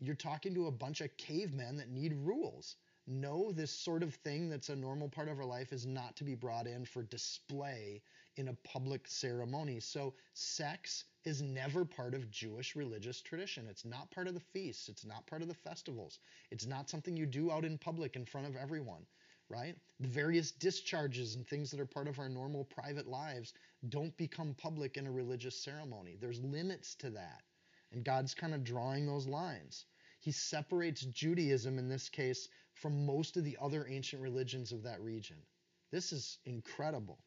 you're 0.00 0.14
talking 0.14 0.54
to 0.54 0.66
a 0.66 0.72
bunch 0.72 1.00
of 1.00 1.16
cavemen 1.16 1.76
that 1.76 1.90
need 1.90 2.14
rules 2.14 2.76
no, 3.06 3.50
this 3.50 3.72
sort 3.72 4.04
of 4.04 4.14
thing 4.14 4.48
that's 4.48 4.68
a 4.68 4.76
normal 4.76 5.08
part 5.08 5.28
of 5.28 5.40
our 5.40 5.44
life 5.44 5.72
is 5.72 5.84
not 5.84 6.14
to 6.16 6.24
be 6.24 6.36
brought 6.36 6.68
in 6.68 6.84
for 6.84 7.02
display 7.02 8.02
in 8.36 8.48
a 8.48 8.54
public 8.62 9.08
ceremony. 9.08 9.80
So, 9.80 10.14
sex 10.34 11.06
is 11.24 11.42
never 11.42 11.84
part 11.84 12.14
of 12.14 12.30
Jewish 12.30 12.76
religious 12.76 13.20
tradition. 13.20 13.66
It's 13.68 13.84
not 13.84 14.12
part 14.12 14.28
of 14.28 14.34
the 14.34 14.40
feasts, 14.40 14.88
it's 14.88 15.04
not 15.04 15.26
part 15.26 15.42
of 15.42 15.48
the 15.48 15.54
festivals, 15.54 16.20
it's 16.52 16.66
not 16.66 16.88
something 16.88 17.16
you 17.16 17.26
do 17.26 17.50
out 17.50 17.64
in 17.64 17.78
public 17.78 18.14
in 18.14 18.24
front 18.24 18.46
of 18.46 18.54
everyone. 18.54 19.06
Right? 19.48 19.76
The 19.98 20.06
various 20.06 20.52
discharges 20.52 21.34
and 21.34 21.44
things 21.44 21.72
that 21.72 21.80
are 21.80 21.86
part 21.86 22.06
of 22.06 22.20
our 22.20 22.28
normal 22.28 22.64
private 22.64 23.08
lives 23.08 23.54
don't 23.88 24.16
become 24.16 24.54
public 24.54 24.96
in 24.96 25.08
a 25.08 25.10
religious 25.10 25.56
ceremony. 25.56 26.16
There's 26.20 26.40
limits 26.40 26.94
to 26.96 27.10
that. 27.10 27.42
And 27.92 28.04
God's 28.04 28.34
kind 28.34 28.54
of 28.54 28.64
drawing 28.64 29.06
those 29.06 29.26
lines. 29.26 29.84
He 30.20 30.32
separates 30.32 31.02
Judaism 31.02 31.78
in 31.78 31.88
this 31.88 32.08
case 32.08 32.48
from 32.74 33.06
most 33.06 33.36
of 33.36 33.44
the 33.44 33.58
other 33.60 33.86
ancient 33.88 34.22
religions 34.22 34.72
of 34.72 34.84
that 34.84 35.00
region. 35.00 35.36
This 35.90 36.12
is 36.12 36.38
incredible. 36.44 37.18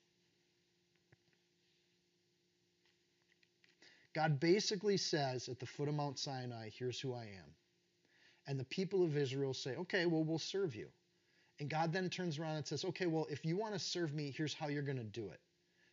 God 4.13 4.39
basically 4.39 4.97
says 4.97 5.49
at 5.49 5.59
the 5.59 5.65
foot 5.65 5.89
of 5.89 5.95
Mount 5.95 6.19
Sinai, 6.19 6.69
Here's 6.69 6.99
who 6.99 7.13
I 7.13 7.23
am. 7.23 7.55
And 8.45 8.59
the 8.59 8.65
people 8.65 9.03
of 9.03 9.17
Israel 9.17 9.53
say, 9.53 9.75
Okay, 9.75 10.05
well, 10.05 10.23
we'll 10.23 10.39
serve 10.39 10.75
you. 10.75 10.89
And 11.59 11.69
God 11.69 11.93
then 11.93 12.09
turns 12.09 12.39
around 12.39 12.55
and 12.57 12.65
says, 12.65 12.83
okay, 12.83 13.05
well, 13.05 13.27
if 13.29 13.45
you 13.45 13.57
want 13.57 13.73
to 13.73 13.79
serve 13.79 14.13
me, 14.13 14.33
here's 14.35 14.53
how 14.53 14.67
you're 14.67 14.81
going 14.81 14.97
to 14.97 15.03
do 15.03 15.29
it. 15.29 15.39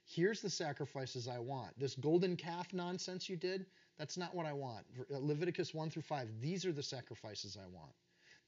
Here's 0.06 0.40
the 0.40 0.50
sacrifices 0.50 1.28
I 1.28 1.38
want. 1.38 1.78
This 1.78 1.94
golden 1.94 2.36
calf 2.36 2.72
nonsense 2.72 3.28
you 3.28 3.36
did, 3.36 3.66
that's 4.00 4.16
not 4.16 4.34
what 4.34 4.46
I 4.46 4.54
want. 4.54 4.86
Uh, 4.98 5.18
Leviticus 5.18 5.74
1 5.74 5.90
through 5.90 6.02
5, 6.02 6.40
these 6.40 6.64
are 6.64 6.72
the 6.72 6.82
sacrifices 6.82 7.58
I 7.62 7.66
want. 7.66 7.92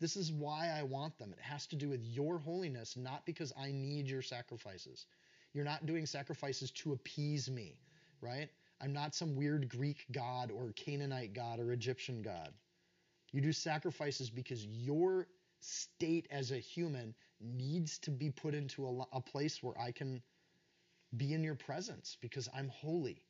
This 0.01 0.17
is 0.17 0.33
why 0.33 0.73
I 0.75 0.83
want 0.83 1.19
them. 1.19 1.35
It 1.37 1.43
has 1.43 1.67
to 1.67 1.77
do 1.77 1.91
with 1.91 2.03
your 2.03 2.39
holiness, 2.39 2.97
not 2.97 3.27
because 3.27 3.53
I 3.55 3.71
need 3.71 4.09
your 4.09 4.23
sacrifices. 4.23 5.05
You're 5.53 5.67
not 5.67 5.85
doing 5.85 6.07
sacrifices 6.07 6.71
to 6.71 6.95
appease 6.95 7.51
me, 7.51 7.77
right? 8.23 8.49
I'm 8.81 8.95
not 8.95 9.15
some 9.15 9.37
weird 9.37 9.69
Greek 9.69 10.07
god 10.11 10.51
or 10.51 10.73
Canaanite 10.75 11.35
god 11.35 11.61
or 11.61 11.71
Egyptian 11.73 12.23
god. 12.23 12.55
You 13.33 13.43
do 13.43 13.53
sacrifices 13.53 14.31
because 14.31 14.65
your 14.65 15.27
state 15.61 16.29
as 16.31 16.51
a 16.51 16.57
human 16.57 17.15
needs 17.43 17.99
to 17.99 18.11
be 18.11 18.31
put 18.31 18.55
into 18.55 18.87
a, 18.87 19.17
a 19.19 19.21
place 19.21 19.63
where 19.63 19.79
I 19.79 19.93
can 19.93 20.23
be 21.15 21.35
in 21.35 21.45
your 21.45 21.57
presence 21.57 22.17
because 22.23 22.49
I'm 22.57 22.71
holy. 22.71 23.23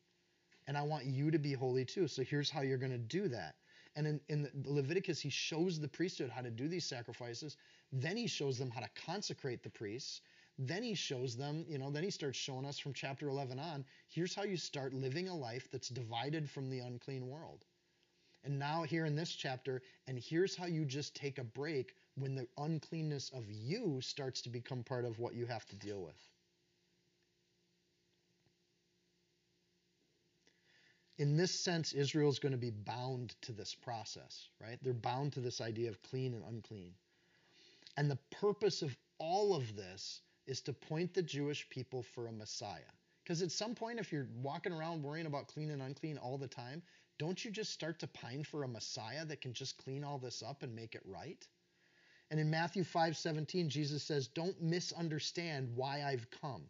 And 0.67 0.77
I 0.77 0.83
want 0.83 1.05
you 1.07 1.31
to 1.31 1.39
be 1.39 1.53
holy 1.53 1.85
too. 1.85 2.07
So 2.07 2.23
here's 2.23 2.51
how 2.51 2.63
you're 2.63 2.79
going 2.79 2.93
to 2.93 2.99
do 2.99 3.29
that. 3.29 3.57
And 3.95 4.07
in, 4.07 4.21
in 4.29 4.49
Leviticus, 4.65 5.21
he 5.21 5.29
shows 5.29 5.79
the 5.79 5.89
priesthood 5.89 6.31
how 6.31 6.41
to 6.41 6.51
do 6.51 6.69
these 6.69 6.85
sacrifices. 6.85 7.57
Then 7.93 8.17
he 8.17 8.27
shows 8.27 8.59
them 8.59 8.71
how 8.71 8.81
to 8.81 8.89
consecrate 9.07 9.63
the 9.63 9.71
priests. 9.71 10.23
Then 10.59 10.83
he 10.83 10.95
shows 10.95 11.37
them, 11.37 11.65
you 11.69 11.79
know, 11.79 11.91
then 11.91 12.05
he 12.05 12.11
starts 12.11 12.39
showing 12.39 12.65
us 12.65 12.79
from 12.79 12.95
chapter 12.95 13.29
11 13.29 13.59
on 13.59 13.85
here's 14.09 14.35
how 14.35 14.45
you 14.45 14.57
start 14.57 14.95
living 14.95 15.29
a 15.29 15.35
life 15.35 15.69
that's 15.71 15.89
divided 15.89 16.49
from 16.49 16.71
the 16.71 16.81
unclean 16.81 17.27
world. 17.29 17.65
And 18.45 18.59
now, 18.59 18.83
here 18.83 19.05
in 19.05 19.15
this 19.15 19.33
chapter, 19.33 19.83
and 20.07 20.19
here's 20.19 20.57
how 20.57 20.67
you 20.67 20.85
just 20.85 21.15
take 21.15 21.39
a 21.39 21.45
break 21.45 21.95
when 22.17 22.35
the 22.35 22.49
uncleanness 22.59 23.31
of 23.31 23.51
you 23.51 24.01
starts 24.01 24.43
to 24.43 24.51
become 24.51 24.83
part 24.83 25.05
of 25.05 25.19
what 25.19 25.35
you 25.35 25.47
have 25.47 25.65
to 25.67 25.77
deal 25.77 26.03
with. 26.03 26.32
In 31.23 31.37
this 31.37 31.53
sense, 31.53 31.93
Israel 31.93 32.31
is 32.31 32.41
going 32.41 32.51
to 32.51 32.59
be 32.59 32.71
bound 32.71 33.37
to 33.43 33.53
this 33.53 33.77
process, 33.77 34.49
right? 34.61 34.77
They're 34.83 34.93
bound 34.93 35.35
to 35.35 35.41
this 35.41 35.61
idea 35.61 35.89
of 35.89 36.03
clean 36.03 36.35
and 36.35 36.43
unclean. 36.43 36.95
And 37.97 38.11
the 38.11 38.19
purpose 38.33 38.83
of 38.83 38.97
all 39.19 39.55
of 39.55 39.77
this 39.77 40.21
is 40.49 40.61
to 40.63 40.73
point 40.73 41.15
the 41.15 41.23
Jewish 41.23 41.71
people 41.71 42.03
for 42.03 42.27
a 42.27 42.33
Messiah. 42.33 42.91
Because 43.23 43.41
at 43.41 43.53
some 43.53 43.77
point, 43.77 44.01
if 44.01 44.11
you're 44.11 44.27
walking 44.35 44.73
around 44.73 45.05
worrying 45.05 45.27
about 45.27 45.47
clean 45.47 45.71
and 45.71 45.81
unclean 45.81 46.19
all 46.19 46.39
the 46.39 46.49
time, 46.49 46.83
don't 47.21 47.45
you 47.45 47.53
just 47.53 47.71
start 47.71 48.01
to 48.01 48.09
pine 48.09 48.43
for 48.43 48.65
a 48.65 48.69
Messiah 48.69 49.25
that 49.27 49.41
can 49.41 49.53
just 49.53 49.77
clean 49.77 50.03
all 50.03 50.19
this 50.19 50.43
up 50.43 50.65
and 50.65 50.75
make 50.75 50.97
it 50.97 51.03
right? 51.05 51.47
And 52.33 52.41
in 52.41 52.51
Matthew 52.51 52.83
5 52.83 53.17
17, 53.17 53.71
Jesus 53.71 54.03
says, 54.03 54.27
Don't 54.27 54.61
misunderstand 54.61 55.71
why 55.77 56.03
I've 56.03 56.27
come. 56.41 56.65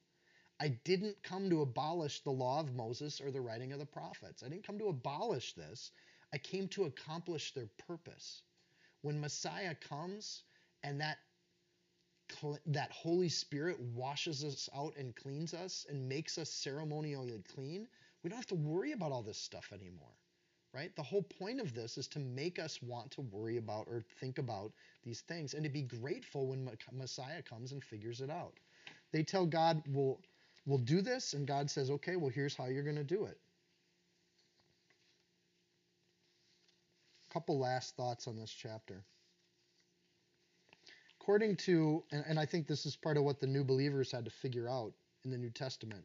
I 0.63 0.69
didn't 0.85 1.21
come 1.25 1.51
to 1.51 1.63
abolish 1.63 2.21
the 2.21 2.31
law 2.31 2.61
of 2.61 2.73
Moses 2.73 3.21
or 3.21 3.33
the 3.33 3.41
writing 3.41 3.73
of 3.73 3.81
the 3.81 3.85
prophets. 3.85 4.45
I 4.45 4.49
didn't 4.49 4.65
come 4.65 4.79
to 4.79 4.87
abolish 4.87 5.55
this. 5.55 5.91
I 6.33 6.39
came 6.39 6.69
to 6.69 6.85
accomplish 6.85 7.53
their 7.53 7.67
purpose. 7.89 8.43
When 9.01 9.21
Messiah 9.21 9.75
comes 9.75 10.45
and 10.85 11.01
that 11.01 11.19
that 12.67 12.93
Holy 12.93 13.29
Spirit 13.29 13.81
washes 13.81 14.45
us 14.45 14.69
out 14.75 14.97
and 14.97 15.17
cleans 15.17 15.53
us 15.53 15.85
and 15.91 16.09
makes 16.09 16.39
us 16.39 16.49
ceremonially 16.49 17.43
clean, 17.55 17.89
we 18.23 18.31
don't 18.31 18.39
have 18.39 18.47
to 18.47 18.55
worry 18.55 18.93
about 18.93 19.11
all 19.11 19.23
this 19.23 19.39
stuff 19.39 19.73
anymore. 19.73 20.15
Right? 20.73 20.95
The 20.95 21.03
whole 21.03 21.25
point 21.25 21.61
of 21.61 21.75
this 21.75 21.99
is 21.99 22.07
to 22.09 22.21
make 22.21 22.61
us 22.61 22.81
want 22.81 23.11
to 23.11 23.23
worry 23.23 23.57
about 23.57 23.89
or 23.89 24.05
think 24.21 24.39
about 24.39 24.73
these 25.03 25.23
things 25.23 25.55
and 25.55 25.65
to 25.65 25.71
be 25.71 25.83
grateful 25.83 26.47
when 26.47 26.71
Messiah 26.93 27.43
comes 27.43 27.73
and 27.73 27.83
figures 27.83 28.21
it 28.21 28.31
out. 28.31 28.55
They 29.11 29.25
tell 29.25 29.45
God, 29.45 29.83
well, 29.89 30.21
we'll 30.67 30.79
do 30.79 31.01
this. 31.01 31.35
And 31.35 31.47
God 31.47 31.71
says, 31.71 31.91
okay, 31.91 32.17
well, 32.17 32.31
here's 32.31 32.57
how 32.57 32.67
you're 32.67 32.83
going 32.83 32.97
to 32.97 33.05
do 33.05 33.25
it. 33.25 33.39
A 37.31 37.33
couple 37.33 37.59
last 37.59 37.97
thoughts 37.97 38.29
on 38.29 38.37
this 38.37 38.51
chapter. 38.51 39.05
According 41.21 41.57
to, 41.57 42.03
and, 42.11 42.25
and 42.27 42.39
I 42.39 42.47
think 42.47 42.67
this 42.67 42.85
is 42.85 42.97
part 42.97 43.17
of 43.17 43.25
what 43.25 43.41
the 43.41 43.47
new 43.47 43.65
believers 43.65 44.11
had 44.11 44.25
to 44.25 44.31
figure 44.31 44.69
out 44.69 44.93
in 45.25 45.31
the 45.31 45.39
New 45.39 45.51
Testament. 45.51 46.05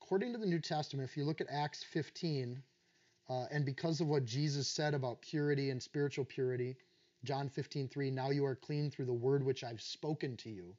According 0.00 0.32
to 0.32 0.38
the 0.38 0.46
New 0.46 0.58
Testament, 0.58 1.08
if 1.08 1.16
you 1.16 1.24
look 1.24 1.40
at 1.40 1.48
Acts 1.50 1.84
15, 1.84 2.62
uh, 3.28 3.44
and 3.50 3.64
because 3.64 4.00
of 4.00 4.08
what 4.08 4.24
Jesus 4.24 4.68
said 4.68 4.94
about 4.94 5.22
purity 5.22 5.70
and 5.70 5.82
spiritual 5.82 6.24
purity, 6.24 6.76
John 7.24 7.48
15, 7.48 7.88
3, 7.88 8.10
now 8.10 8.30
you 8.30 8.44
are 8.44 8.56
clean 8.56 8.90
through 8.90 9.04
the 9.04 9.12
word 9.12 9.44
which 9.44 9.62
I've 9.62 9.80
spoken 9.80 10.36
to 10.38 10.50
you. 10.50 10.74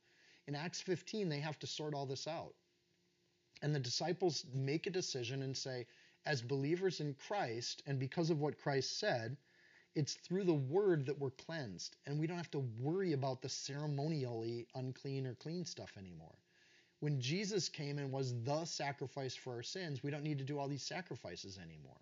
In 0.48 0.56
Acts 0.56 0.82
15, 0.82 1.30
they 1.30 1.40
have 1.40 1.58
to 1.60 1.68
sort 1.68 1.94
all 1.94 2.06
this 2.06 2.28
out. 2.28 2.54
And 3.64 3.74
the 3.74 3.80
disciples 3.80 4.46
make 4.54 4.88
a 4.88 4.92
decision 4.92 5.42
and 5.42 5.56
say, 5.56 5.88
as 6.26 6.42
believers 6.42 7.00
in 7.00 7.14
Christ, 7.14 7.82
and 7.88 7.98
because 7.98 8.30
of 8.30 8.42
what 8.42 8.60
Christ 8.60 9.00
said, 9.00 9.38
it's 9.96 10.16
through 10.16 10.44
the 10.44 10.54
word 10.54 11.06
that 11.06 11.18
we're 11.18 11.32
cleansed. 11.32 11.96
And 12.06 12.20
we 12.20 12.28
don't 12.28 12.38
have 12.38 12.52
to 12.52 12.70
worry 12.82 13.14
about 13.14 13.42
the 13.42 13.48
ceremonially 13.48 14.68
unclean 14.76 15.26
or 15.26 15.36
clean 15.36 15.64
stuff 15.64 15.94
anymore. 15.98 16.36
When 17.00 17.22
Jesus 17.22 17.70
came 17.70 18.00
and 18.00 18.12
was 18.12 18.34
the 18.44 18.66
sacrifice 18.66 19.34
for 19.34 19.54
our 19.54 19.64
sins, 19.64 20.04
we 20.04 20.12
don't 20.12 20.24
need 20.24 20.40
to 20.40 20.44
do 20.44 20.60
all 20.60 20.68
these 20.68 20.84
sacrifices 20.84 21.58
anymore. 21.58 22.02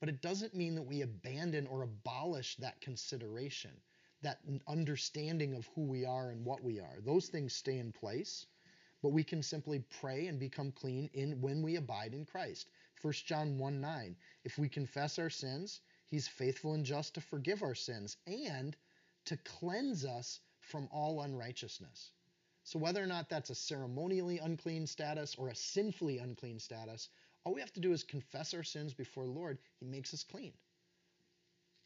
But 0.00 0.10
it 0.10 0.20
doesn't 0.20 0.54
mean 0.54 0.74
that 0.74 0.82
we 0.82 1.00
abandon 1.00 1.66
or 1.66 1.82
abolish 1.82 2.56
that 2.56 2.82
consideration, 2.82 3.72
that 4.20 4.40
understanding 4.68 5.54
of 5.54 5.66
who 5.74 5.82
we 5.82 6.04
are 6.04 6.28
and 6.28 6.44
what 6.44 6.62
we 6.62 6.78
are. 6.78 6.98
Those 7.02 7.28
things 7.28 7.54
stay 7.54 7.78
in 7.78 7.90
place 7.90 8.44
but 9.04 9.12
we 9.12 9.22
can 9.22 9.42
simply 9.42 9.84
pray 10.00 10.28
and 10.28 10.40
become 10.40 10.72
clean 10.72 11.10
in 11.12 11.38
when 11.42 11.60
we 11.60 11.76
abide 11.76 12.14
in 12.14 12.24
Christ. 12.24 12.70
1 13.02 13.12
John 13.26 13.58
1 13.58 13.78
9. 13.78 14.16
If 14.44 14.56
we 14.56 14.66
confess 14.66 15.18
our 15.18 15.28
sins, 15.28 15.82
he's 16.06 16.26
faithful 16.26 16.72
and 16.72 16.86
just 16.86 17.12
to 17.12 17.20
forgive 17.20 17.62
our 17.62 17.74
sins 17.74 18.16
and 18.26 18.74
to 19.26 19.36
cleanse 19.36 20.06
us 20.06 20.40
from 20.60 20.88
all 20.90 21.20
unrighteousness. 21.20 22.12
So, 22.62 22.78
whether 22.78 23.02
or 23.02 23.06
not 23.06 23.28
that's 23.28 23.50
a 23.50 23.54
ceremonially 23.54 24.38
unclean 24.38 24.86
status 24.86 25.34
or 25.34 25.50
a 25.50 25.54
sinfully 25.54 26.16
unclean 26.16 26.58
status, 26.58 27.10
all 27.44 27.52
we 27.52 27.60
have 27.60 27.74
to 27.74 27.80
do 27.80 27.92
is 27.92 28.04
confess 28.04 28.54
our 28.54 28.62
sins 28.62 28.94
before 28.94 29.26
the 29.26 29.32
Lord. 29.32 29.58
He 29.80 29.84
makes 29.84 30.14
us 30.14 30.24
clean. 30.24 30.54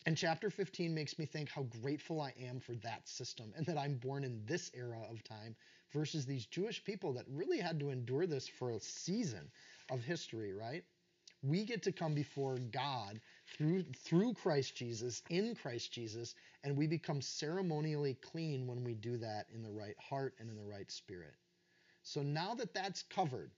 And 0.07 0.16
chapter 0.16 0.50
15 0.50 0.94
makes 0.94 1.18
me 1.18 1.26
think 1.26 1.48
how 1.48 1.64
grateful 1.64 2.20
I 2.20 2.33
am 2.38 2.61
for 2.61 2.76
that 2.76 3.09
system 3.09 3.52
and 3.57 3.66
that 3.66 3.76
I'm 3.76 3.96
born 3.96 4.22
in 4.22 4.46
this 4.46 4.70
era 4.72 5.02
of 5.11 5.24
time 5.24 5.57
versus 5.92 6.27
these 6.27 6.46
Jewish 6.46 6.85
people 6.85 7.12
that 7.14 7.24
really 7.29 7.59
had 7.59 7.81
to 7.81 7.90
endure 7.90 8.27
this 8.27 8.48
for 8.48 8.70
a 8.70 8.81
season 8.81 9.51
of 9.90 10.03
history, 10.03 10.53
right? 10.53 10.85
We 11.42 11.64
get 11.64 11.83
to 11.85 11.92
come 11.92 12.14
before 12.14 12.59
God 12.72 13.20
through 13.57 13.85
through 14.05 14.35
Christ 14.35 14.74
Jesus, 14.74 15.22
in 15.31 15.55
Christ 15.55 15.92
Jesus, 15.92 16.35
and 16.64 16.77
we 16.77 16.87
become 16.87 17.20
ceremonially 17.20 18.14
clean 18.14 18.66
when 18.66 18.83
we 18.83 18.94
do 18.94 19.16
that 19.18 19.46
in 19.55 19.62
the 19.62 19.70
right 19.70 19.96
heart 19.98 20.35
and 20.40 20.51
in 20.51 20.57
the 20.57 20.64
right 20.64 20.90
spirit. 20.90 21.35
So 22.03 22.22
now 22.22 22.55
that 22.55 22.74
that's 22.74 23.03
covered, 23.03 23.53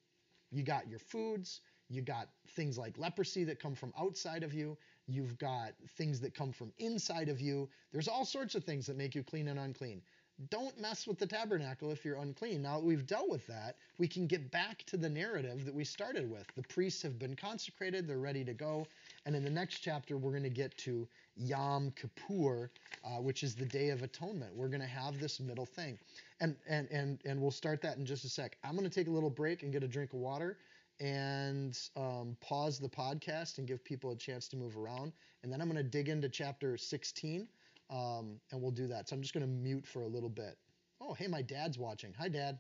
you 0.51 0.63
got 0.63 0.89
your 0.89 0.99
foods, 0.99 1.61
you 1.89 2.03
got 2.03 2.29
things 2.51 2.77
like 2.77 2.99
leprosy 2.99 3.45
that 3.45 3.61
come 3.61 3.75
from 3.75 3.93
outside 3.99 4.43
of 4.43 4.53
you, 4.53 4.77
you've 5.07 5.39
got 5.39 5.73
things 5.97 6.21
that 6.21 6.35
come 6.35 6.53
from 6.53 6.73
inside 6.79 7.29
of 7.29 7.41
you. 7.41 7.69
There's 7.93 8.09
all 8.09 8.25
sorts 8.25 8.55
of 8.55 8.65
things 8.65 8.87
that 8.87 8.97
make 8.97 9.15
you 9.15 9.23
clean 9.23 9.49
and 9.49 9.59
unclean 9.59 10.03
don't 10.49 10.81
mess 10.81 11.07
with 11.07 11.19
the 11.19 11.27
tabernacle 11.27 11.91
if 11.91 12.05
you're 12.05 12.17
unclean. 12.17 12.63
Now 12.63 12.79
that 12.79 12.85
we've 12.85 13.07
dealt 13.07 13.29
with 13.29 13.47
that, 13.49 13.77
we 13.99 14.09
can 14.09 14.27
get 14.27 14.51
back 14.51 14.85
to 14.87 14.97
the 14.97 15.09
narrative 15.09 15.67
that 15.67 15.75
we 15.75 15.85
started 15.85 16.31
with. 16.31 16.47
The 16.57 16.63
priests 16.63 17.03
have 17.03 17.19
been 17.19 17.37
consecrated, 17.37 18.09
they're 18.09 18.19
ready 18.19 18.45
to 18.45 18.55
go. 18.55 18.87
And 19.27 19.37
in 19.37 19.45
the 19.45 19.51
next 19.51 19.81
chapter, 19.81 20.17
we're 20.17 20.31
going 20.31 20.43
to 20.45 20.49
get 20.49 20.77
to 20.79 21.07
Yom 21.37 21.93
Kippur, 21.93 22.71
uh, 23.05 23.21
which 23.21 23.43
is 23.43 23.55
the 23.55 23.67
Day 23.67 23.91
of 23.91 24.03
Atonement. 24.03 24.55
We're 24.55 24.69
going 24.69 24.81
to 24.81 24.87
have 24.87 25.21
this 25.21 25.41
middle 25.41 25.67
thing. 25.67 25.99
And, 26.41 26.57
and, 26.67 26.89
and, 26.91 27.21
and 27.27 27.41
we'll 27.41 27.51
start 27.51 27.83
that 27.83 27.99
in 27.99 28.07
just 28.07 28.25
a 28.25 28.29
sec. 28.29 28.57
I'm 28.65 28.77
going 28.77 28.89
to 28.89 28.95
take 28.95 29.09
a 29.09 29.13
little 29.13 29.31
break 29.31 29.63
and 29.63 29.73
get 29.73 29.83
a 29.83 29.89
drink 29.89 30.15
of 30.15 30.21
water 30.21 30.57
and 31.01 31.79
um, 31.97 32.37
pause 32.41 32.79
the 32.79 32.89
podcast 32.89 33.59
and 33.59 33.67
give 33.67 33.85
people 33.85 34.11
a 34.11 34.17
chance 34.17 34.49
to 34.49 34.57
move 34.57 34.77
around. 34.77 35.13
And 35.43 35.53
then 35.53 35.61
I'm 35.61 35.71
going 35.71 35.83
to 35.83 35.89
dig 35.89 36.09
into 36.09 36.29
chapter 36.29 36.77
16 36.77 37.49
um, 37.91 38.41
and 38.51 38.63
we'll 38.63 38.71
do 38.71 38.87
that. 38.89 39.09
So 39.09 39.17
I'm 39.17 39.23
just 39.23 39.35
going 39.35 39.45
to 39.45 39.53
mute 39.53 39.87
for 39.87 40.03
a 40.03 40.09
little 40.09 40.29
bit. 40.29 40.57
Oh, 41.01 41.15
hey, 41.15 41.27
my 41.27 41.43
dad's 41.43 41.79
watching. 41.79 42.15
Hi, 42.19 42.29
Dad. 42.29 42.59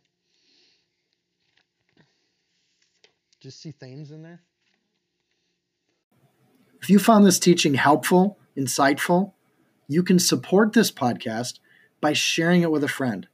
Just 3.40 3.62
see 3.62 3.72
Thames 3.72 4.10
in 4.10 4.22
there? 4.22 4.42
If 6.82 6.90
you 6.90 6.98
found 6.98 7.26
this 7.26 7.38
teaching 7.38 7.74
helpful, 7.74 8.38
insightful, 8.56 9.32
you 9.88 10.02
can 10.02 10.18
support 10.18 10.72
this 10.72 10.90
podcast 10.90 11.58
by 12.00 12.12
sharing 12.12 12.62
it 12.62 12.70
with 12.70 12.84
a 12.84 12.88
friend. 12.88 13.28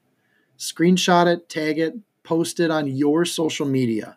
Screenshot 0.58 1.26
it, 1.26 1.48
tag 1.48 1.78
it, 1.78 1.94
post 2.22 2.60
it 2.60 2.70
on 2.70 2.88
your 2.88 3.24
social 3.24 3.66
media. 3.66 4.16